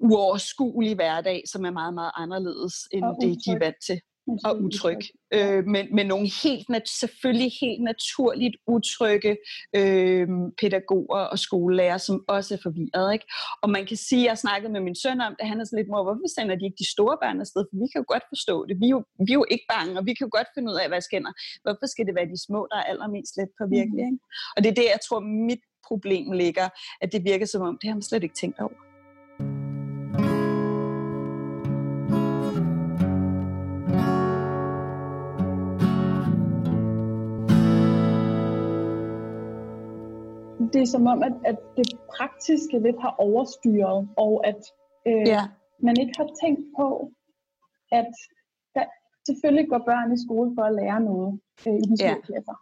[0.01, 4.01] uoverskuelig hverdag, som er meget, meget anderledes end det, de er vant til.
[4.45, 5.01] Og utryg.
[5.33, 9.37] Øh, men, men nogle helt, selvfølgelig helt naturligt utrygge
[9.75, 10.27] øh,
[10.61, 13.13] pædagoger og skolelærer, som også er forvirret.
[13.13, 13.25] Ikke?
[13.61, 15.79] Og man kan sige, at jeg snakkede med min søn om det, han er sådan
[15.79, 17.61] lidt, mor, hvorfor sender de ikke de store børn afsted?
[17.69, 18.75] For vi kan jo godt forstå det.
[18.81, 20.77] Vi er jo, vi er jo ikke bange, og vi kan jo godt finde ud
[20.81, 21.31] af, hvad skænder.
[21.63, 24.07] Hvorfor skal det være de små, der er allermest let påvirkelige?
[24.07, 24.13] Mm.
[24.13, 24.23] Ikke?
[24.55, 26.67] Og det er det, jeg tror, mit problem ligger,
[27.01, 28.86] at det virker som om, det har man slet ikke tænkt over.
[40.73, 44.61] Det er som om, at, at det praktiske lidt har overstyret, og at
[45.07, 45.43] øh, ja.
[45.79, 47.11] man ikke har tænkt på,
[47.91, 48.11] at
[48.75, 48.85] der,
[49.25, 52.21] selvfølgelig går børn i skole for at lære noget øh, i de små ja.
[52.27, 52.57] klasser.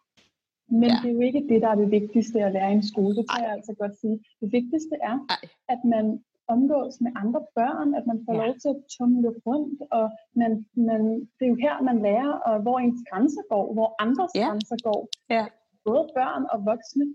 [0.81, 0.97] Men ja.
[1.01, 3.15] det er jo ikke det, der er det vigtigste at lære i en skole.
[3.17, 3.45] Det kan Ej.
[3.45, 4.17] jeg altså godt sige.
[4.41, 5.43] Det vigtigste er, Ej.
[5.73, 6.05] at man
[6.47, 8.41] omgås med andre børn, at man får ja.
[8.41, 10.05] lov til at tumle rundt, og
[10.41, 10.51] man,
[10.89, 11.01] man,
[11.35, 14.47] det er jo her, man lærer, og hvor ens grænser går, hvor andres ja.
[14.47, 15.01] grænser går.
[15.35, 15.45] Ja.
[15.85, 17.05] Både børn og voksne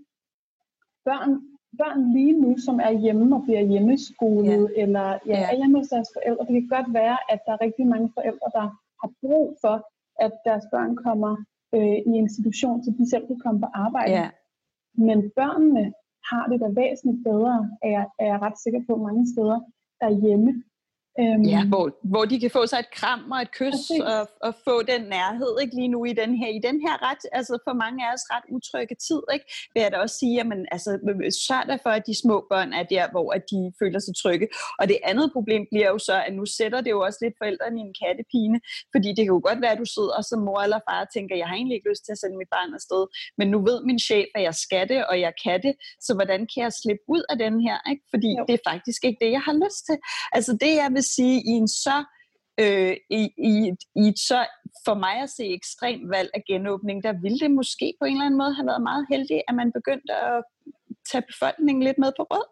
[1.05, 1.31] børn,
[1.77, 4.81] børn lige nu, som er hjemme og bliver hjemmeskolet, ja.
[4.83, 5.51] eller ja, ja.
[5.51, 6.45] er hjemme hos deres forældre.
[6.45, 8.65] Det kan godt være, at der er rigtig mange forældre, der
[9.01, 9.75] har brug for,
[10.25, 11.33] at deres børn kommer
[11.75, 14.11] øh, i en institution, så de selv kan komme på arbejde.
[14.11, 14.29] Ja.
[14.93, 15.93] Men børnene
[16.31, 19.59] har det da væsentligt bedre, er jeg, er jeg ret sikker på mange steder,
[20.01, 20.63] derhjemme.
[21.19, 23.81] Øhm, ja, hvor, hvor de kan få sig et kram og et kys
[24.13, 27.23] og, og få den nærhed ikke lige nu i den her i den her ret
[27.31, 29.45] altså for mange af os ret utrygge tid, ikke?
[29.73, 30.91] Vil jeg da også sige, at man altså
[31.47, 34.47] sørg der for at de små børn er der, hvor at de føler sig trygge.
[34.79, 37.77] Og det andet problem bliver jo så at nu sætter det jo også lidt forældrene
[37.81, 38.57] i en kattepine,
[38.93, 41.33] fordi det kan jo godt være at du sidder som mor eller far og tænker,
[41.41, 43.03] jeg har egentlig ikke lyst til at sende mit barn afsted,
[43.39, 45.73] men nu ved min chef at jeg skal det, og jeg kan det,
[46.05, 48.03] så hvordan kan jeg slippe ud af den her, ikke?
[48.13, 48.43] Fordi jo.
[48.47, 49.97] det er faktisk ikke det jeg har lyst til.
[50.37, 51.97] Altså det jeg vil sige, i en så
[52.63, 53.53] øh, i, i,
[54.01, 54.39] i et så
[54.85, 58.25] for mig at se ekstremt valg af genåbning, der ville det måske på en eller
[58.25, 60.43] anden måde have været meget heldigt, at man begyndte at
[61.11, 62.47] tage befolkningen lidt med på råd.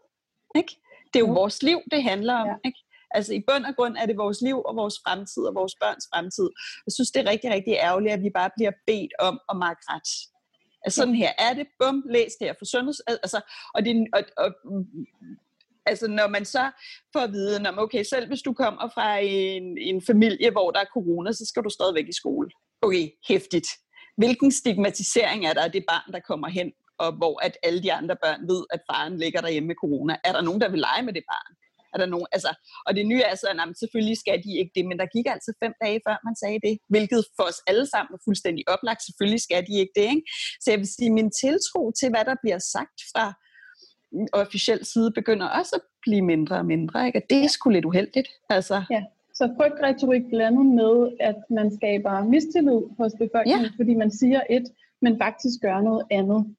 [0.60, 0.74] Ikke?
[1.10, 1.40] Det er jo ja.
[1.42, 2.48] vores liv, det handler om.
[2.48, 2.56] Ja.
[2.68, 2.80] Ikke?
[3.18, 6.06] Altså i bund og grund er det vores liv og vores fremtid og vores børns
[6.14, 6.50] fremtid.
[6.86, 9.88] Jeg synes, det er rigtig, rigtig ærgerligt, at vi bare bliver bedt om at markere
[9.94, 10.12] ret.
[10.84, 13.00] Altså sådan her er det, bum, læs det her for sundheds...
[13.00, 13.40] Altså,
[13.76, 14.50] og, det, og, og
[15.90, 16.72] Altså når man så
[17.14, 20.80] får at vide, at okay, selv hvis du kommer fra en, en familie, hvor der
[20.80, 22.50] er corona, så skal du stadigvæk i skole.
[22.82, 23.68] Okay, hæftigt.
[24.18, 26.72] Hvilken stigmatisering er der af det barn, der kommer hen,
[27.04, 30.14] og hvor at alle de andre børn ved, at faren ligger derhjemme med corona?
[30.24, 31.52] Er der nogen, der vil lege med det barn?
[31.94, 32.52] Er der nogen, altså,
[32.88, 35.52] og det nye er så, at selvfølgelig skal de ikke det, men der gik altså
[35.64, 39.02] fem dage før man sagde det, hvilket for os alle sammen er fuldstændig oplagt.
[39.08, 40.08] Selvfølgelig skal de ikke det.
[40.14, 40.26] Ikke?
[40.62, 43.26] Så jeg vil sige, min tiltro til, hvad der bliver sagt fra
[44.34, 47.08] officiel side, begynder også at blive mindre og mindre.
[47.08, 47.20] Ikke?
[47.20, 48.28] Og det er sgu lidt uheldigt.
[48.50, 48.84] Altså.
[48.92, 49.04] Ja.
[49.34, 53.72] Så frygtretorik blandet med, at man skaber mistillid hos befolkningen, ja.
[53.78, 54.64] fordi man siger et,
[55.02, 56.56] men faktisk gør noget andet.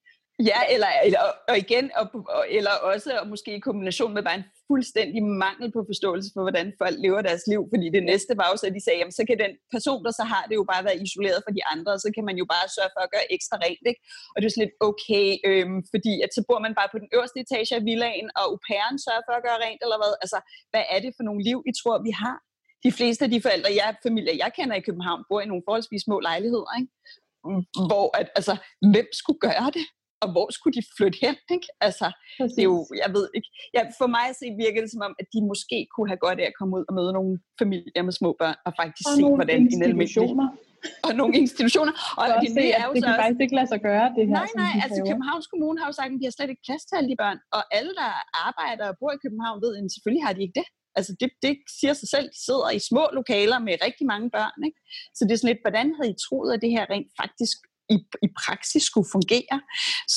[0.48, 4.38] Ja, eller, eller og igen, og, og, eller også og måske i kombination med bare
[4.42, 7.62] en fuldstændig mangel på forståelse for, hvordan folk lever deres liv.
[7.72, 10.12] Fordi det næste var jo så, at de sagde, jamen, så kan den person, der
[10.20, 12.46] så har det jo bare være isoleret fra de andre, og så kan man jo
[12.55, 13.85] bare sørge for at gøre ekstra rent.
[13.90, 14.00] Ikke?
[14.33, 17.09] Og det er sådan lidt okay, øhm, fordi at så bor man bare på den
[17.16, 20.12] øverste etage af villaen, og au pairen sørger for at gøre rent, eller hvad?
[20.24, 20.38] Altså,
[20.72, 22.37] hvad er det for nogle liv, I tror, vi har?
[22.87, 26.03] De fleste af de forældre, jeg, familier, jeg kender i København, bor i nogle forholdsvis
[26.07, 26.90] små lejligheder, ikke?
[27.88, 28.55] hvor at, altså,
[28.92, 29.87] hvem skulle gøre det?
[30.23, 31.37] Og hvor skulle de flytte hen?
[31.57, 31.69] Ikke?
[31.87, 32.07] Altså,
[32.55, 33.49] det er jo, jeg ved ikke.
[33.77, 36.39] Ja, for mig at se virker det som om, at de måske kunne have godt
[36.43, 39.23] af at komme ud og møde nogle familier med små børn, og faktisk og se,
[39.39, 40.51] hvordan en almindelig...
[41.07, 41.95] Og nogle institutioner.
[42.21, 43.23] Og det, det, er jo det kan også...
[43.23, 44.37] faktisk ikke lade sig gøre, det her.
[44.41, 46.95] Nej, nej, altså Københavns Kommune har jo sagt, at de har slet ikke plads til
[46.99, 47.39] alle de børn.
[47.57, 48.11] Og alle, der
[48.49, 50.69] arbejder og bor i København, ved, at selvfølgelig har de ikke det.
[50.99, 54.59] Altså det, det siger sig selv, de sidder i små lokaler med rigtig mange børn.
[54.69, 54.79] Ikke?
[55.17, 57.59] Så det er sådan lidt, hvordan havde I troet, at det her rent faktisk
[57.94, 59.57] i, i praksis skulle fungere.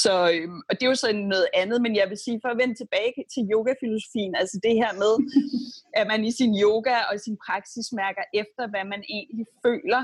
[0.03, 2.57] Så, øhm, og det er jo så noget andet, men jeg vil sige, for at
[2.61, 5.13] vende tilbage til yogafilosofien, altså det her med,
[5.99, 10.01] at man i sin yoga og sin praksis mærker efter, hvad man egentlig føler,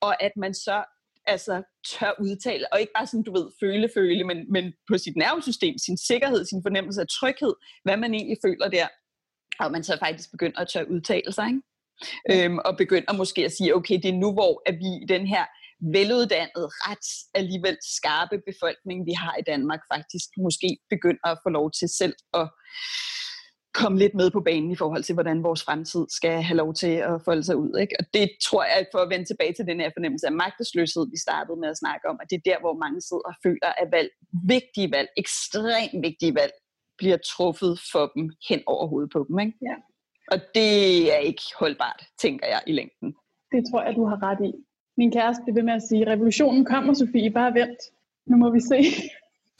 [0.00, 0.84] og at man så
[1.26, 5.16] altså tør udtale, og ikke bare sådan, du ved, føle, føle, men, men på sit
[5.16, 7.54] nervesystem, sin sikkerhed, sin fornemmelse af tryghed,
[7.84, 8.88] hvad man egentlig føler der,
[9.58, 11.62] og man så faktisk begynder at tør udtale sig, ikke?
[12.30, 15.26] Øhm, og begynder måske at sige, okay, det er nu, hvor at vi i den
[15.26, 15.44] her
[15.80, 21.70] veluddannede, ret alligevel skarpe befolkning, vi har i Danmark, faktisk måske begynder at få lov
[21.70, 22.46] til selv at
[23.74, 26.94] komme lidt med på banen i forhold til, hvordan vores fremtid skal have lov til
[27.10, 27.78] at folde sig ud.
[27.82, 27.94] Ikke?
[27.98, 31.18] Og det tror jeg, for at vende tilbage til den her fornemmelse af magtesløshed, vi
[31.26, 33.88] startede med at snakke om, at det er der, hvor mange sidder og føler, at
[33.96, 34.10] valg,
[34.54, 36.52] vigtige valg, ekstremt vigtige valg,
[36.98, 39.38] bliver truffet for dem hen over hovedet på dem.
[39.38, 39.54] Ikke?
[39.68, 39.76] Ja.
[40.32, 40.74] Og det
[41.14, 43.08] er ikke holdbart, tænker jeg, i længden.
[43.52, 44.52] Det tror jeg, du har ret i.
[44.96, 47.80] Min kæreste blev ved med at sige, revolutionen kommer, Sofie, bare vent.
[48.26, 48.76] Nu må vi se.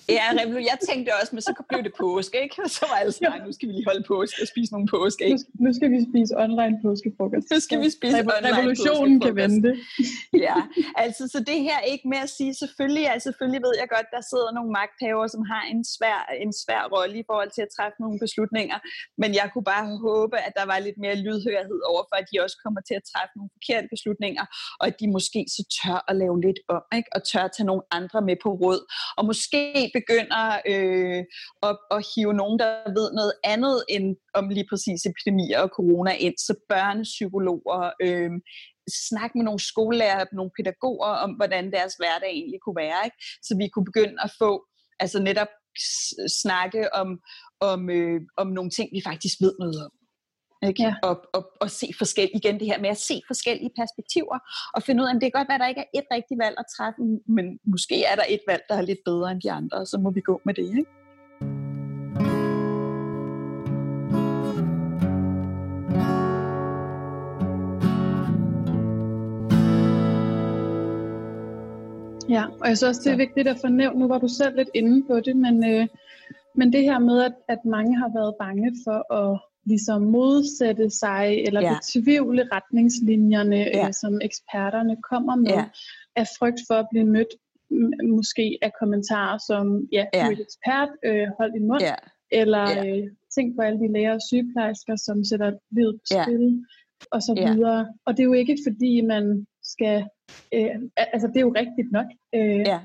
[0.09, 0.27] Ja,
[0.71, 2.57] jeg tænkte også, men så blev det påske, ikke?
[2.77, 5.37] Så var alle sådan, nu skal vi lige holde påske og spise nogle påske, ikke?
[5.37, 7.47] Nu, nu skal vi spise online påskefrokost.
[7.55, 9.71] Nu skal vi spise Revo- online Revolutionen kan vente.
[10.47, 10.59] ja,
[11.05, 14.23] altså så det her ikke med at sige, selvfølgelig, altså, selvfølgelig ved jeg godt, der
[14.31, 17.97] sidder nogle magthavere, som har en svær, en svær rolle i forhold til at træffe
[18.05, 18.79] nogle beslutninger,
[19.23, 22.37] men jeg kunne bare håbe, at der var lidt mere lydhørhed over for, at de
[22.45, 24.45] også kommer til at træffe nogle forkerte beslutninger,
[24.81, 27.11] og at de måske så tør at lave lidt om, ikke?
[27.17, 28.81] og tør at tage nogle andre med på råd,
[29.19, 31.23] og måske begynder øh,
[31.69, 36.13] at, at hive nogen, der ved noget andet end om lige præcis epidemier og corona
[36.27, 38.31] ind, så børnepsykologer, øh,
[39.09, 43.19] snakke med nogle skolelærer, nogle pædagoger om, hvordan deres hverdag egentlig kunne være, ikke?
[43.47, 44.51] så vi kunne begynde at få
[45.01, 45.53] altså netop
[46.43, 47.09] snakke om,
[47.61, 49.93] om, øh, om nogle ting, vi faktisk ved noget om.
[50.69, 50.83] Ikke?
[50.83, 50.95] Ja.
[51.03, 54.39] Og, og, og se forskellige, igen det her med at se forskellige perspektiver,
[54.75, 56.39] og finde ud af, at det kan godt være, at der ikke er et rigtigt
[56.39, 57.01] valg at træffe,
[57.37, 59.99] men måske er der et valg, der er lidt bedre end de andre, og så
[59.99, 60.69] må vi gå med det.
[60.79, 60.91] Ikke?
[72.37, 74.71] Ja, og jeg synes også, det er vigtigt at fornævne, nu var du selv lidt
[74.75, 75.87] inde på det, men, øh,
[76.55, 81.45] men det her med, at, at mange har været bange for at ligesom modsætte sig
[81.47, 81.75] eller ja.
[81.75, 83.87] betvivle retningslinjerne, ja.
[83.87, 85.65] øh, som eksperterne kommer med, ja.
[86.17, 87.33] af frygt for at blive mødt
[88.19, 90.21] måske af kommentarer som, ja, ja.
[90.21, 91.95] du er et ekspert, øh, hold din mund, ja.
[92.31, 92.99] eller ja.
[92.99, 97.07] Øh, tænk på alle de læger og sygeplejersker, som sætter livet på spil, ja.
[97.11, 97.53] og så ja.
[97.53, 97.89] videre.
[98.07, 99.97] Og det er jo ikke fordi, man skal,
[100.55, 102.81] øh, altså det er jo rigtigt nok, øh, ja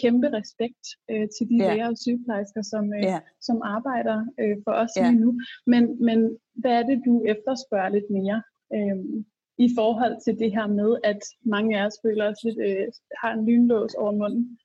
[0.00, 1.68] kæmpe respekt øh, til de ja.
[1.68, 3.20] læger og sygeplejersker, som, øh, ja.
[3.40, 5.10] som arbejder øh, for os ja.
[5.10, 5.40] lige nu.
[5.66, 6.18] Men, men
[6.54, 8.42] hvad er det, du efterspørger lidt mere
[8.76, 8.98] øh,
[9.58, 12.86] i forhold til det her med, at mange af os føler os lidt, øh,
[13.20, 14.58] har en lynlås over munden?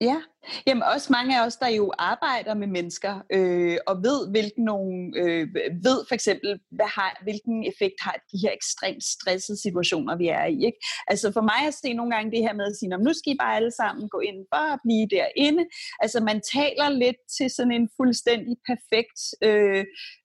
[0.00, 0.18] Ja,
[0.66, 5.12] jamen også mange af os, der jo arbejder med mennesker øh, og ved, hvilken nogle,
[5.20, 5.44] øh,
[5.86, 10.46] ved for eksempel, hvad har, hvilken effekt har de her ekstremt stressede situationer, vi er
[10.56, 10.58] i.
[10.68, 10.78] Ikke?
[11.12, 13.36] Altså for mig at se nogle gange det her med at sige, nu skal I
[13.44, 15.64] bare alle sammen gå ind og blive derinde.
[16.02, 19.84] Altså man taler lidt til sådan en fuldstændig perfekt øh,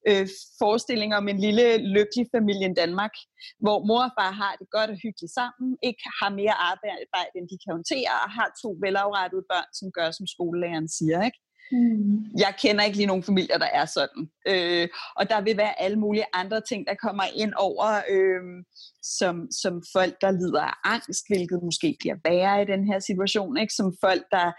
[0.09, 0.27] øh,
[0.61, 1.65] forestilling om en lille
[1.97, 3.15] lykkelig familie i Danmark,
[3.65, 7.47] hvor mor og far har det godt og hyggeligt sammen, ikke har mere arbejde, end
[7.51, 11.23] de kan håndtere, og har to velafrettede børn, som gør, som skolelæreren siger.
[11.23, 11.39] Ikke?
[11.71, 12.23] Mm.
[12.37, 14.29] Jeg kender ikke lige nogen familier, der er sådan.
[14.47, 18.43] Øh, og der vil være alle mulige andre ting, der kommer ind over, øh,
[19.19, 23.57] som, som folk, der lider af angst, hvilket måske bliver værre i den her situation,
[23.57, 23.73] ikke?
[23.73, 24.51] som folk, der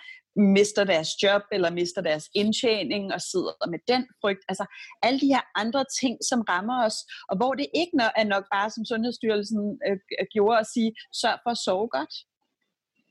[0.56, 4.44] mister deres job eller mister deres indtjening og sidder med den frygt.
[4.48, 4.64] Altså
[5.02, 6.98] alle de her andre ting, som rammer os,
[7.30, 9.98] og hvor det ikke er nok bare, som Sundhedsstyrelsen øh,
[10.34, 12.14] gjorde, at sige, sørg for at sove godt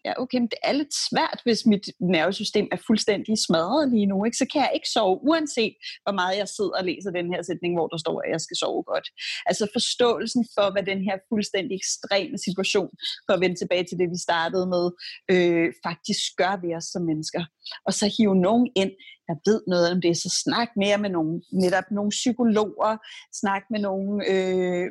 [0.05, 1.85] ja, okay, men det er lidt svært, hvis mit
[2.15, 4.37] nervesystem er fuldstændig smadret lige nu, ikke?
[4.41, 7.71] så kan jeg ikke sove, uanset hvor meget jeg sidder og læser den her sætning,
[7.75, 9.07] hvor der står, at jeg skal sove godt.
[9.49, 12.91] Altså forståelsen for, hvad den her fuldstændig ekstreme situation,
[13.25, 14.85] for at vende tilbage til det, vi startede med,
[15.33, 17.43] øh, faktisk gør ved os som mennesker.
[17.87, 18.93] Og så hive nogen ind,
[19.27, 21.33] der ved noget om det, så snak mere med nogle,
[21.63, 22.93] netop nogle psykologer,
[23.41, 24.87] snak med nogle, øh,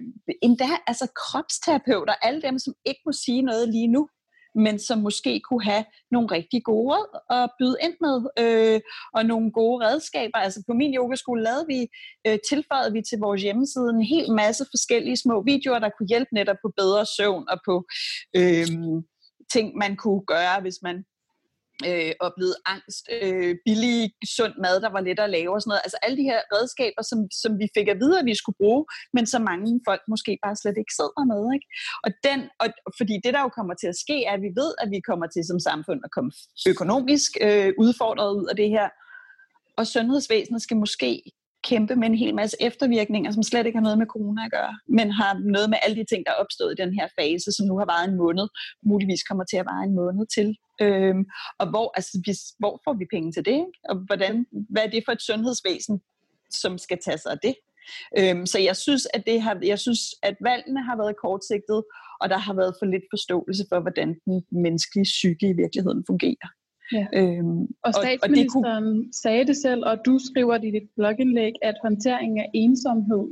[0.47, 4.03] endda altså kropsterapeuter, alle dem, som ikke må sige noget lige nu,
[4.55, 8.81] men som måske kunne have nogle rigtig gode råd at byde ind med, øh,
[9.15, 10.39] og nogle gode redskaber.
[10.39, 11.81] Altså på min yogaskole lavede vi,
[12.27, 16.35] øh, tilføjede vi til vores hjemmeside en hel masse forskellige små videoer, der kunne hjælpe
[16.35, 17.75] netop på bedre søvn og på
[18.37, 18.67] øh,
[19.53, 21.05] ting, man kunne gøre, hvis man
[21.89, 23.99] øh, oplevet angst, øh, billig,
[24.37, 25.87] sund mad, der var let at lave og sådan noget.
[25.87, 28.83] Altså alle de her redskaber, som, som vi fik at vide, at vi skulle bruge,
[29.17, 31.43] men som mange folk måske bare slet ikke sidder med.
[31.57, 31.67] Ikke?
[32.05, 32.69] Og den, og,
[32.99, 35.27] fordi det, der jo kommer til at ske, er, at vi ved, at vi kommer
[35.27, 36.31] til som samfund at komme
[36.73, 38.89] økonomisk øh, udfordret ud af det her.
[39.79, 41.11] Og sundhedsvæsenet skal måske
[41.69, 44.75] kæmpe med en hel masse eftervirkninger, som slet ikke har noget med corona at gøre,
[44.89, 47.67] men har noget med alle de ting, der er opstået i den her fase, som
[47.67, 48.47] nu har varet en måned,
[48.91, 50.49] muligvis kommer til at vare en måned til.
[50.85, 51.25] Øhm,
[51.61, 53.57] og hvor, altså, hvis, hvor får vi penge til det?
[53.65, 53.79] Ikke?
[53.91, 56.01] Og hvordan, hvad er det for et sundhedsvæsen,
[56.63, 57.55] som skal tage sig af det?
[58.19, 61.81] Øhm, så jeg synes, at det har, jeg synes, at valgene har været kortsigtet,
[62.21, 66.49] og der har været for lidt forståelse for, hvordan den menneskelige psyke i virkeligheden fungerer.
[66.93, 67.07] Ja.
[67.15, 69.13] Øhm, og statsministeren og det kunne...
[69.23, 73.25] sagde det selv, og du skriver i dit blogindlæg, at håndteringen af ensomhed,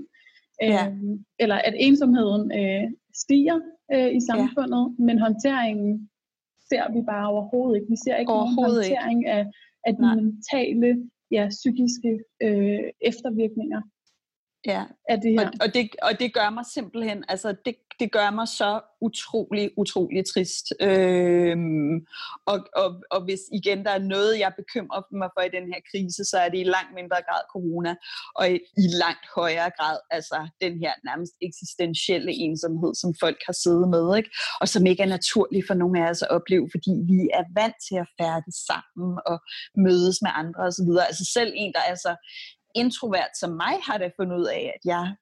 [0.63, 0.89] ja.
[0.89, 2.85] øh, eller at ensomheden øh,
[3.15, 3.59] stiger
[3.95, 5.05] øh, i samfundet, ja.
[5.05, 6.11] men håndteringen
[6.71, 7.91] ser vi bare overhovedet ikke.
[7.91, 9.31] Vi ser ikke nogen håndtering ikke.
[9.31, 9.45] af,
[9.87, 10.15] af de Nej.
[10.15, 13.83] mentale, ja, psykiske øh, eftervirkninger
[14.67, 14.85] ja.
[15.09, 15.47] af det her.
[15.47, 19.71] Og, og, det, og det gør mig simpelthen, altså det, det gør mig så utrolig,
[19.77, 20.67] utrolig trist.
[20.81, 21.95] Øhm,
[22.47, 25.81] og, og, og hvis igen der er noget, jeg bekymrer mig for i den her
[25.91, 27.93] krise, så er det i langt mindre grad corona,
[28.39, 33.57] og i, i langt højere grad altså den her nærmest eksistentielle ensomhed, som folk har
[33.65, 34.31] siddet med, ikke?
[34.61, 37.79] og som ikke er naturlig for nogen af os at opleve, fordi vi er vant
[37.89, 39.39] til at færdes sammen og
[39.87, 40.91] mødes med andre osv.
[41.11, 42.13] Altså selv en, der er så
[42.75, 45.15] introvert som mig, har da fundet ud af, at jeg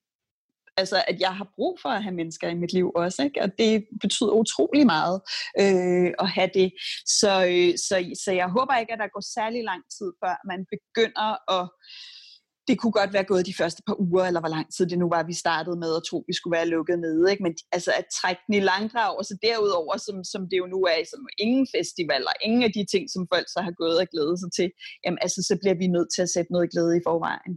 [0.76, 3.42] altså at jeg har brug for at have mennesker i mit liv også, ikke?
[3.42, 5.20] og det betyder utrolig meget
[5.62, 6.72] øh, at have det.
[7.20, 10.60] Så, øh, så, så jeg håber ikke, at der går særlig lang tid, før man
[10.74, 11.28] begynder
[11.58, 11.64] at
[12.70, 15.08] det kunne godt være gået de første par uger, eller hvor lang tid det nu
[15.14, 17.22] var, vi startede med at tro, at vi skulle være lukket nede.
[17.30, 17.42] Ikke?
[17.46, 20.80] Men altså at trække den i langdrag, og så derudover, som, som det jo nu
[20.92, 24.36] er, som ingen festivaler, ingen af de ting, som folk så har gået og glædet
[24.42, 24.68] sig til,
[25.04, 27.52] jamen altså, så bliver vi nødt til at sætte noget glæde i forvejen.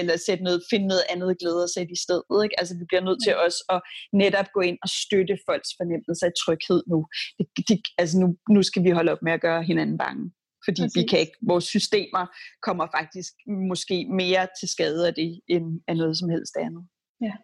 [0.00, 2.36] Eller sætte noget, finde noget andet glæde at sætte i stedet.
[2.44, 2.56] Ikke?
[2.60, 3.44] Altså vi bliver nødt til mm.
[3.46, 3.80] også at
[4.22, 6.98] netop gå ind og støtte folks fornemmelse af tryghed nu.
[7.36, 10.24] Det, de, altså nu, nu skal vi holde op med at gøre hinanden bange
[10.64, 10.96] fordi Præcis.
[10.96, 12.24] vi kan ikke, vores systemer
[12.66, 13.32] kommer faktisk
[13.70, 16.84] måske mere til skade af det, end af noget som helst andet.
[17.26, 17.34] Ja.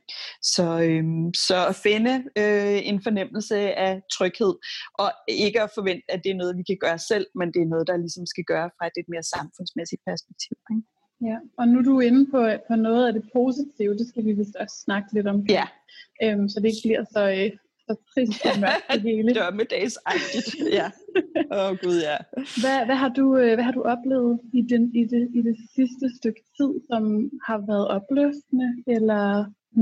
[0.54, 3.56] Så, øhm, så at finde øh, en fornemmelse
[3.86, 4.54] af tryghed,
[5.02, 7.72] og ikke at forvente, at det er noget, vi kan gøre selv, men det er
[7.72, 10.56] noget, der ligesom skal gøre fra et lidt mere samfundsmæssigt perspektiv.
[10.72, 10.84] Ikke?
[11.28, 14.32] Ja, og nu er du inde på, på noget af det positive, det skal vi
[14.32, 15.38] vist også snakke lidt om.
[15.58, 15.66] Ja.
[16.22, 17.50] Øhm, så det ikke bliver så, øh,
[17.86, 19.34] så trist og mørkt det hele.
[19.34, 20.86] Dommedagsagtigt, ja.
[21.56, 22.16] Åh oh, gud, ja.
[22.62, 25.56] Hvad, hvad, har du, øh, hvad har du oplevet i, den, i, det, i det
[25.76, 27.02] sidste stykke tid, som
[27.46, 29.24] har været opløftende, eller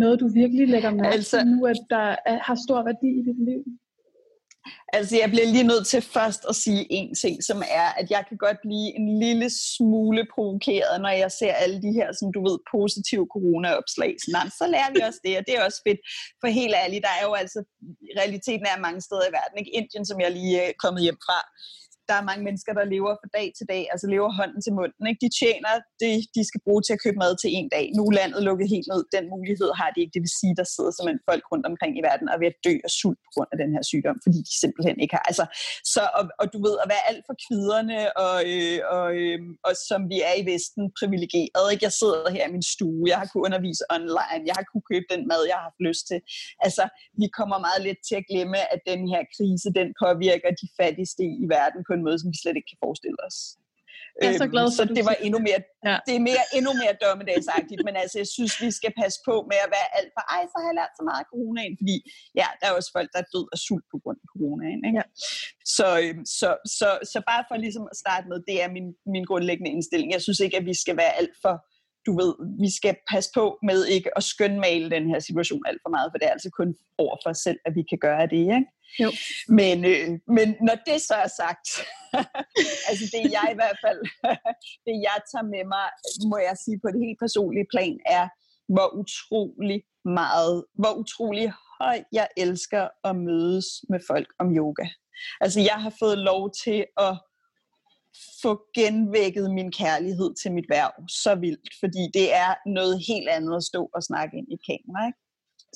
[0.03, 3.23] noget, du virkelig lægger mærke altså, til nu, at der er, har stor værdi i
[3.29, 3.63] dit liv?
[4.93, 8.25] Altså, jeg bliver lige nødt til først at sige en ting, som er, at jeg
[8.29, 12.41] kan godt blive en lille smule provokeret, når jeg ser alle de her, som du
[12.49, 14.13] ved, positive corona-opslag.
[14.19, 16.01] Så, så lærer vi også det, og det er også fedt.
[16.41, 17.59] For helt ærligt, der er jo altså,
[18.21, 19.59] realiteten er mange steder i verden.
[19.59, 19.77] Ikke?
[19.79, 21.39] Indien, som jeg lige øh, er kommet hjem fra,
[22.09, 25.03] der er mange mennesker, der lever fra dag til dag, altså lever hånden til munden.
[25.11, 25.23] Ikke?
[25.25, 25.73] De tjener
[26.03, 27.85] det, de skal bruge til at købe mad til en dag.
[27.97, 29.03] Nu er landet lukket helt ned.
[29.17, 30.15] Den mulighed har de ikke.
[30.17, 32.59] Det vil sige, der sidder simpelthen folk rundt omkring i verden og er ved at
[32.67, 35.27] dø af sult på grund af den her sygdom, fordi de simpelthen ikke har.
[35.31, 35.45] Altså,
[35.95, 39.39] så, og, og du ved, at være alt for kviderne, og, øh, og, øh,
[39.69, 41.67] og som vi er i Vesten, privilegeret.
[41.73, 41.85] Ikke?
[41.89, 45.07] Jeg sidder her i min stue, jeg har kunnet undervise online, jeg har kunnet købe
[45.15, 46.19] den mad, jeg har haft lyst til.
[46.67, 46.85] Altså,
[47.21, 51.23] vi kommer meget let til at glemme, at den her krise, den påvirker de fattigste
[51.43, 53.39] i verden på en måde, som vi slet ikke kan forestille os.
[54.23, 55.97] Jeg er så glad for, så det var endnu mere, Ja.
[56.07, 59.59] det er mere, endnu mere dommedagsagtigt, men altså, jeg synes, vi skal passe på med
[59.67, 61.97] at være alt for, ej, så har jeg lært så meget af coronaen, fordi
[62.41, 64.81] ja, der er også folk, der er død af sult på grund af coronaen.
[64.89, 64.99] Ikke?
[65.01, 65.07] Ja.
[65.77, 69.25] Så, øhm, så, så, så bare for ligesom at starte med, det er min, min
[69.31, 70.09] grundlæggende indstilling.
[70.17, 71.55] Jeg synes ikke, at vi skal være alt for,
[72.07, 72.33] du ved,
[72.63, 76.19] vi skal passe på med ikke at skønmale den her situation alt for meget, for
[76.19, 78.65] det er altså kun over for os selv, at vi kan gøre det, ikke?
[79.03, 79.11] Jo.
[79.49, 81.69] Men, øh, men når det så er sagt,
[82.89, 84.01] altså det jeg i hvert fald,
[84.87, 85.87] det jeg tager med mig,
[86.31, 88.29] må jeg sige på det helt personlige plan, er,
[88.75, 94.87] hvor utrolig meget, hvor utrolig højt jeg elsker at mødes med folk om yoga.
[95.41, 97.13] Altså jeg har fået lov til at
[98.43, 103.57] få genvækket min kærlighed til mit værv så vildt, fordi det er noget helt andet
[103.57, 105.07] at stå og snakke ind i et kamera.
[105.07, 105.19] Ikke?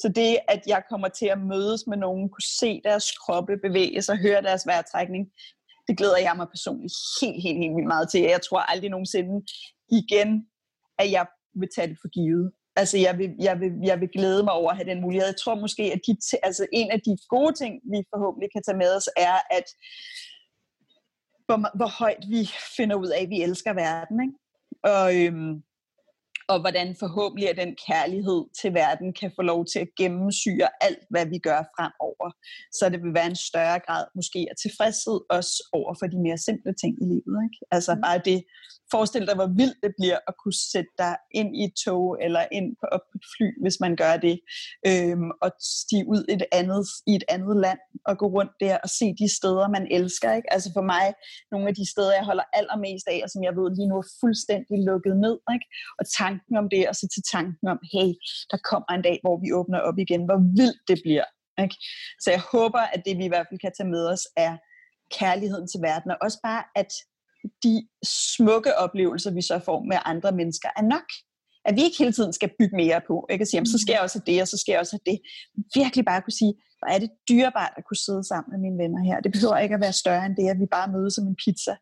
[0.02, 4.02] Så det, at jeg kommer til at mødes med nogen, kunne se deres kroppe bevæge
[4.02, 5.24] sig, høre deres vejrtrækning,
[5.88, 8.20] det glæder jeg mig personligt helt, helt, helt vildt meget til.
[8.20, 9.34] Jeg tror aldrig nogensinde
[10.00, 10.30] igen,
[10.98, 11.26] at jeg
[11.60, 12.52] vil tage det for givet.
[12.80, 15.26] Altså, jeg vil, jeg, vil, jeg vil glæde mig over at have den mulighed.
[15.26, 16.12] Jeg tror måske, at de,
[16.42, 19.66] altså, en af de gode ting, vi forhåbentlig kan tage med os, er, at
[21.46, 24.16] hvor, hvor højt vi finder ud af, at vi elsker verden.
[24.26, 24.36] Ikke?
[24.94, 25.54] Og, øhm,
[26.52, 31.02] og hvordan forhåbentlig at den kærlighed til verden kan få lov til at gennemsyre alt,
[31.10, 32.28] hvad vi gør fremover.
[32.78, 36.38] Så det vil være en større grad måske af tilfredshed også over for de mere
[36.48, 37.36] simple ting i livet.
[37.46, 37.58] Ikke?
[37.76, 38.02] Altså Mm.
[38.06, 38.38] bare det,
[38.94, 42.42] forestille dig, hvor vildt det bliver at kunne sætte dig ind i et tog eller
[42.58, 44.36] ind på, op på et fly, hvis man gør det,
[44.90, 48.88] øhm, og stige ud et andet, i et andet land og gå rundt der og
[48.98, 50.30] se de steder, man elsker.
[50.38, 50.52] Ikke?
[50.54, 51.06] Altså for mig,
[51.52, 54.08] nogle af de steder, jeg holder allermest af, og som jeg ved lige nu er
[54.22, 55.36] fuldstændig lukket ned.
[55.54, 55.66] Ikke?
[55.98, 58.10] Og tanken om det, og så til tanken om, hey,
[58.50, 61.28] der kommer en dag, hvor vi åbner op igen, hvor vildt det bliver.
[61.64, 61.76] Ikke?
[62.22, 64.54] Så jeg håber, at det vi i hvert fald kan tage med os, er
[65.18, 66.90] kærligheden til verden, og også bare, at
[67.64, 71.08] de smukke oplevelser, vi så får med andre mennesker, er nok.
[71.64, 73.26] At vi ikke hele tiden skal bygge mere på.
[73.30, 73.42] Ikke?
[73.42, 75.12] At sige, jamen, så skal jeg også have det, og så skal jeg også have
[75.12, 75.18] det.
[75.74, 76.54] Virkelig bare kunne sige,
[76.86, 79.16] hvor er det dyrebart at kunne sidde sammen med mine venner her.
[79.24, 81.74] Det behøver ikke at være større end det, at vi bare mødes som en pizza.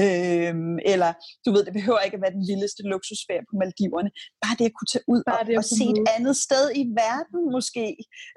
[0.00, 1.10] Øhm, eller,
[1.44, 4.10] du ved, det behøver ikke at være den vildeste luksusferie på Maldiverne.
[4.44, 6.84] Bare det at kunne tage ud Bare og, det og se et andet sted i
[7.04, 7.86] verden måske.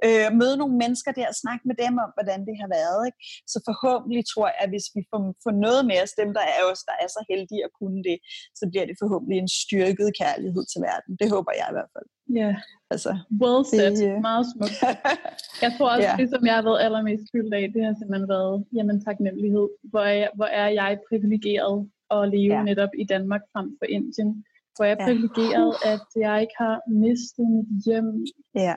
[0.05, 3.01] Øh, møde nogle mennesker der og snakke med dem om, hvordan det har været.
[3.09, 3.19] Ikke?
[3.53, 6.61] Så forhåbentlig tror jeg, at hvis vi får, får noget med os, dem der er
[6.71, 8.17] os, der er så heldige at kunne det,
[8.59, 11.11] så bliver det forhåbentlig en styrket kærlighed til verden.
[11.21, 12.07] Det håber jeg i hvert fald.
[12.35, 12.55] Ja,
[12.91, 13.11] Altså,
[13.41, 13.95] well said.
[13.97, 14.77] Det, øh, Meget smukt.
[15.63, 16.15] Jeg tror også, ja.
[16.19, 19.67] det som jeg har været allermest fyldt af, det har simpelthen været jamen, taknemmelighed.
[19.83, 22.63] Hvor er, jeg, hvor er jeg privilegeret at leve ja.
[22.63, 24.43] netop i Danmark frem for Indien.
[24.75, 25.05] Hvor jeg er Ja.
[25.07, 26.75] privilegeret, at jeg ikke har
[27.05, 28.25] mistet mit hjem.
[28.55, 28.75] ja.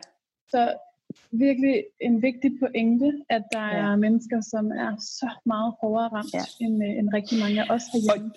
[0.52, 0.74] Så
[1.32, 3.76] virkelig en vigtig pointe, at der Ja.
[3.92, 6.44] er mennesker, som er så meget hårdere ramt, ja.
[6.64, 8.30] end, øh, end rigtig mange af os herhjemme.
[8.30, 8.36] Og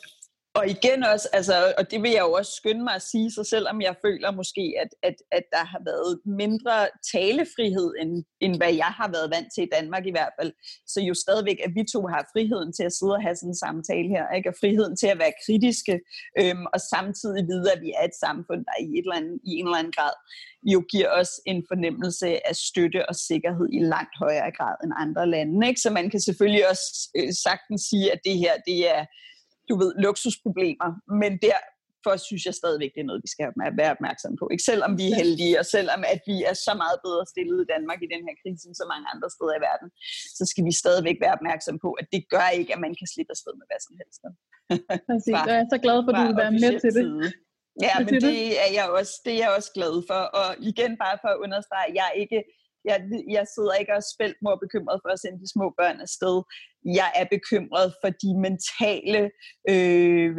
[0.58, 3.44] og igen også, altså, og det vil jeg jo også skynde mig at sige, så
[3.54, 6.12] selvom jeg føler måske, at, at, at der har været
[6.44, 6.76] mindre
[7.14, 8.12] talefrihed, end,
[8.46, 10.52] end hvad jeg har været vant til i Danmark i hvert fald,
[10.94, 13.64] så jo stadigvæk, at vi to har friheden til at sidde og have sådan en
[13.66, 14.50] samtale her, ikke?
[14.52, 15.96] og friheden til at være kritiske,
[16.40, 19.52] øhm, og samtidig vide, at vi er et samfund, der i, et eller andet, i
[19.60, 20.16] en eller anden grad
[20.74, 25.26] jo giver os en fornemmelse af støtte og sikkerhed i langt højere grad end andre
[25.36, 25.68] lande.
[25.70, 25.82] Ikke?
[25.82, 26.88] Så man kan selvfølgelig også
[27.18, 29.02] øh, sagtens sige, at det her, det er
[29.70, 30.90] du ved, luksusproblemer,
[31.24, 33.46] men derfor synes jeg stadigvæk, det er noget, vi skal
[33.82, 34.46] være opmærksom på.
[34.54, 34.64] Ikke?
[34.72, 38.00] Selvom vi er heldige, og selvom at vi er så meget bedre stillet i Danmark
[38.06, 39.88] i den her krise, end så mange andre steder i verden,
[40.38, 43.32] så skal vi stadigvæk være opmærksom på, at det gør ikke, at man kan slippe
[43.36, 44.20] afsted med hvad som helst.
[45.10, 45.34] Præcis.
[45.36, 47.04] fra- Og jeg er så glad for, at du vil være med til det.
[47.06, 47.24] side.
[47.88, 50.22] Ja, men det er jeg også, det er jeg også glad for.
[50.40, 52.40] Og igen bare for at understrege, jeg er ikke,
[52.90, 52.98] jeg,
[53.38, 56.36] jeg sidder ikke og er spændt og bekymret for at sende de små børn afsted.
[57.00, 59.22] Jeg er bekymret for de mentale
[59.74, 60.30] øh,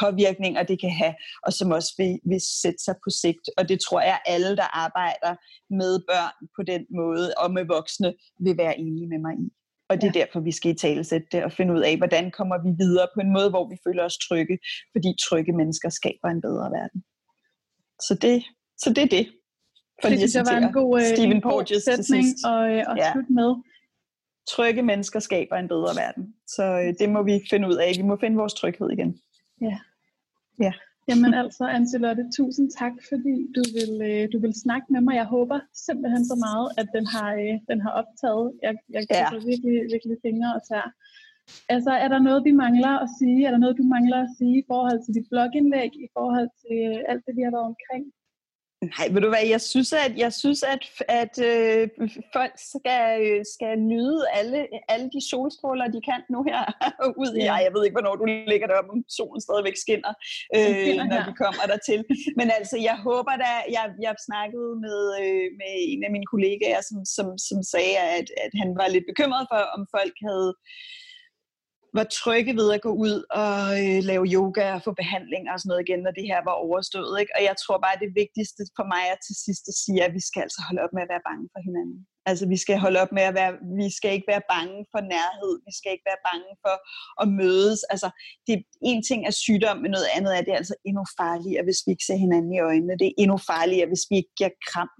[0.00, 1.14] påvirkninger, det kan have,
[1.46, 3.44] og som også vil, vil sætte sig på sigt.
[3.58, 5.32] Og det tror jeg, alle, der arbejder
[5.80, 8.14] med børn på den måde, og med voksne,
[8.44, 9.48] vil være enige med mig i.
[9.90, 12.56] Og det er derfor, vi skal i talesætte det og finde ud af, hvordan kommer
[12.66, 14.58] vi videre på en måde, hvor vi føler os trygge,
[14.92, 17.00] fordi trygge mennesker skaber en bedre verden.
[18.06, 18.44] Så det,
[18.78, 19.26] så det er det.
[20.02, 22.78] For Det synes jeg var en god, øh, Stephen en god Porges sætning at, øh,
[22.90, 23.12] at Ja.
[23.12, 23.50] slutte med.
[24.48, 26.34] Trygge mennesker skaber en bedre verden.
[26.46, 27.90] Så øh, det må vi finde ud af.
[27.96, 29.10] Vi må finde vores tryghed igen.
[31.08, 35.14] Jamen altså, Anselotte, tusind tak, fordi du vil, øh, du vil snakke med mig.
[35.22, 38.46] Jeg håber simpelthen så meget, at den har, øh, den har optaget.
[38.66, 39.28] Jeg, jeg Ja.
[39.28, 40.84] krydser virkelig, virkelig fingre og tær.
[41.74, 43.38] Altså, er der noget, vi mangler at sige?
[43.46, 46.76] Er der noget, du mangler at sige i forhold til dit blogindlæg, i forhold til
[46.90, 48.04] øh, alt det, vi har været omkring?
[48.82, 50.82] Nej, ved du hvad, jeg synes, at, jeg synes, at,
[51.22, 51.82] at øh,
[52.36, 54.58] folk skal, øh, skal nyde alle,
[54.92, 56.62] alle de solstråler, de kan nu her
[57.22, 57.44] ud i.
[57.50, 57.54] Ja.
[57.66, 60.12] Jeg ved ikke, hvornår du ligger op, om solen stadigvæk skinner,
[60.56, 62.00] øh, når de kommer der til.
[62.38, 66.80] Men altså, jeg håber da, jeg, jeg snakkede med, øh, med en af mine kollegaer,
[66.88, 70.50] som, som, som sagde, at, at han var lidt bekymret for, om folk havde
[71.98, 75.70] var trygge ved at gå ud og øh, lave yoga og få behandling og sådan
[75.70, 77.14] noget igen, når det her var overstået.
[77.20, 77.32] Ikke?
[77.36, 80.12] Og jeg tror bare, at det vigtigste for mig er til sidst at sige, at
[80.16, 81.98] vi skal altså holde op med at være bange for hinanden.
[82.30, 85.52] Altså vi skal holde op med at være, vi skal ikke være bange for nærhed,
[85.68, 86.76] vi skal ikke være bange for
[87.22, 87.80] at mødes.
[87.92, 88.08] Altså
[88.46, 88.56] det,
[88.90, 91.90] en ting er sygdom, men noget andet er det er altså endnu farligere, hvis vi
[91.92, 92.98] ikke ser hinanden i øjnene.
[93.00, 94.92] Det er endnu farligere, hvis vi ikke giver kram.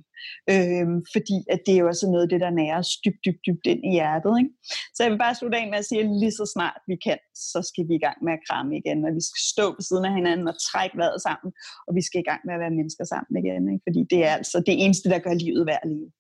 [0.53, 3.65] Øhm, fordi at det er jo også noget af det, der nærer dybt, dybt, dybt
[3.73, 4.33] ind i hjertet.
[4.41, 4.53] Ikke?
[4.95, 7.19] Så jeg vil bare slutte af med at sige, at lige så snart vi kan,
[7.53, 10.05] så skal vi i gang med at kramme igen, og vi skal stå ved siden
[10.09, 11.51] af hinanden og trække vejret sammen,
[11.87, 13.65] og vi skal i gang med at være mennesker sammen igen.
[13.73, 13.85] Ikke?
[13.87, 16.11] Fordi det er altså det eneste, der gør livet værd at leve.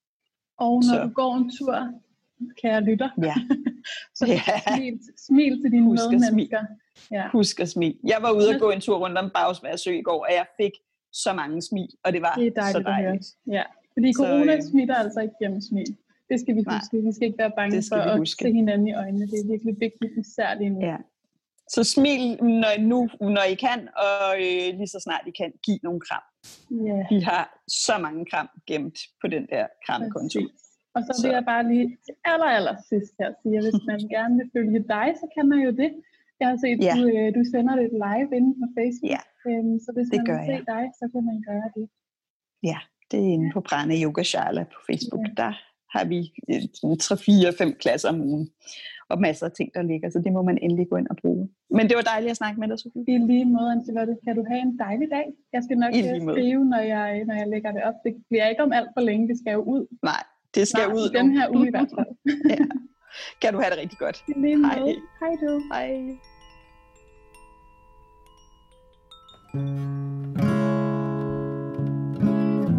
[0.64, 1.02] Og når så.
[1.04, 1.74] du går en tur,
[2.60, 3.34] kære lytter, ja.
[4.18, 4.76] så ja.
[4.76, 6.62] Smil, smil til dine Husk medmennesker.
[7.10, 7.24] Ja.
[7.32, 7.96] Husk at smil.
[8.12, 10.74] Jeg var ude og gå en tur rundt om Bagsværsø i går, og jeg fik
[11.12, 13.26] så mange smil, og det var det er dejligt, så dejligt.
[13.56, 13.62] Ja.
[13.94, 15.96] Fordi corona så, øh, smitter altså ikke gennem smil.
[16.30, 16.96] Det skal vi huske.
[16.96, 18.44] Nej, vi skal ikke være bange for at huske.
[18.44, 19.26] se hinanden i øjnene.
[19.26, 20.80] Det er virkelig vigtigt, især lige nu.
[20.80, 20.96] Ja.
[21.68, 22.22] Så smil,
[22.62, 26.24] når, nu, når I kan, og øh, lige så snart I kan, giv nogle kram.
[26.72, 27.04] Yeah.
[27.12, 27.44] Vi har
[27.86, 30.40] så mange kram gemt på den der kramkonto.
[30.94, 31.36] Og så vil så.
[31.38, 31.86] jeg bare lige
[32.32, 35.58] aller, aller sidst her sige, at hvis man gerne vil følge dig, så kan man
[35.66, 35.90] jo det.
[36.40, 36.94] Jeg har set, ja.
[36.96, 39.12] du, øh, du sender det live inde på Facebook.
[39.16, 40.64] Ja, øhm, så hvis det man vil se jeg.
[40.74, 41.86] dig, så kan man gøre det.
[42.70, 42.78] Ja,
[43.10, 45.24] det er inde på Brænde Yoga Shala på Facebook.
[45.28, 45.32] Ja.
[45.42, 45.52] Der
[45.94, 46.18] har vi
[47.62, 48.50] 3-4-5 øh, klasser om ugen
[49.12, 51.48] og masser af ting, der ligger, så det må man endelig gå ind og bruge.
[51.70, 53.04] Men det var dejligt at snakke med dig, Sofie.
[53.14, 54.14] I lige måde, Antilotte.
[54.26, 55.26] Kan du have en dejlig dag?
[55.52, 57.94] Jeg skal nok skrive, når jeg, når jeg lægger det op.
[58.04, 59.82] Det bliver ikke om alt for længe, det skal jo ud.
[60.02, 60.22] Nej,
[60.54, 62.12] det skal Nej, ud den her uge i hvert fald.
[62.52, 62.64] ja.
[63.42, 64.24] Kan du have det rigtig godt.
[64.44, 64.72] Lige måde.
[64.72, 64.78] Hej.
[65.22, 65.50] Hej du.
[65.72, 65.88] Hej.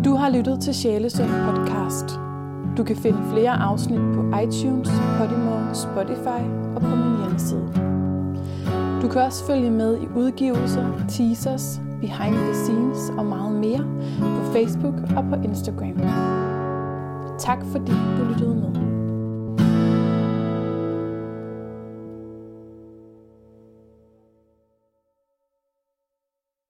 [0.05, 2.32] Du har lyttet til Sjælesund podcast.
[2.77, 6.43] Du kan finde flere afsnit på iTunes, Podimo, Spotify
[6.75, 7.69] og på min hjemmeside.
[9.01, 13.85] Du kan også følge med i udgivelser, teasers, behind the scenes og meget mere
[14.19, 15.99] på Facebook og på Instagram.
[17.39, 18.82] Tak fordi du lyttede med.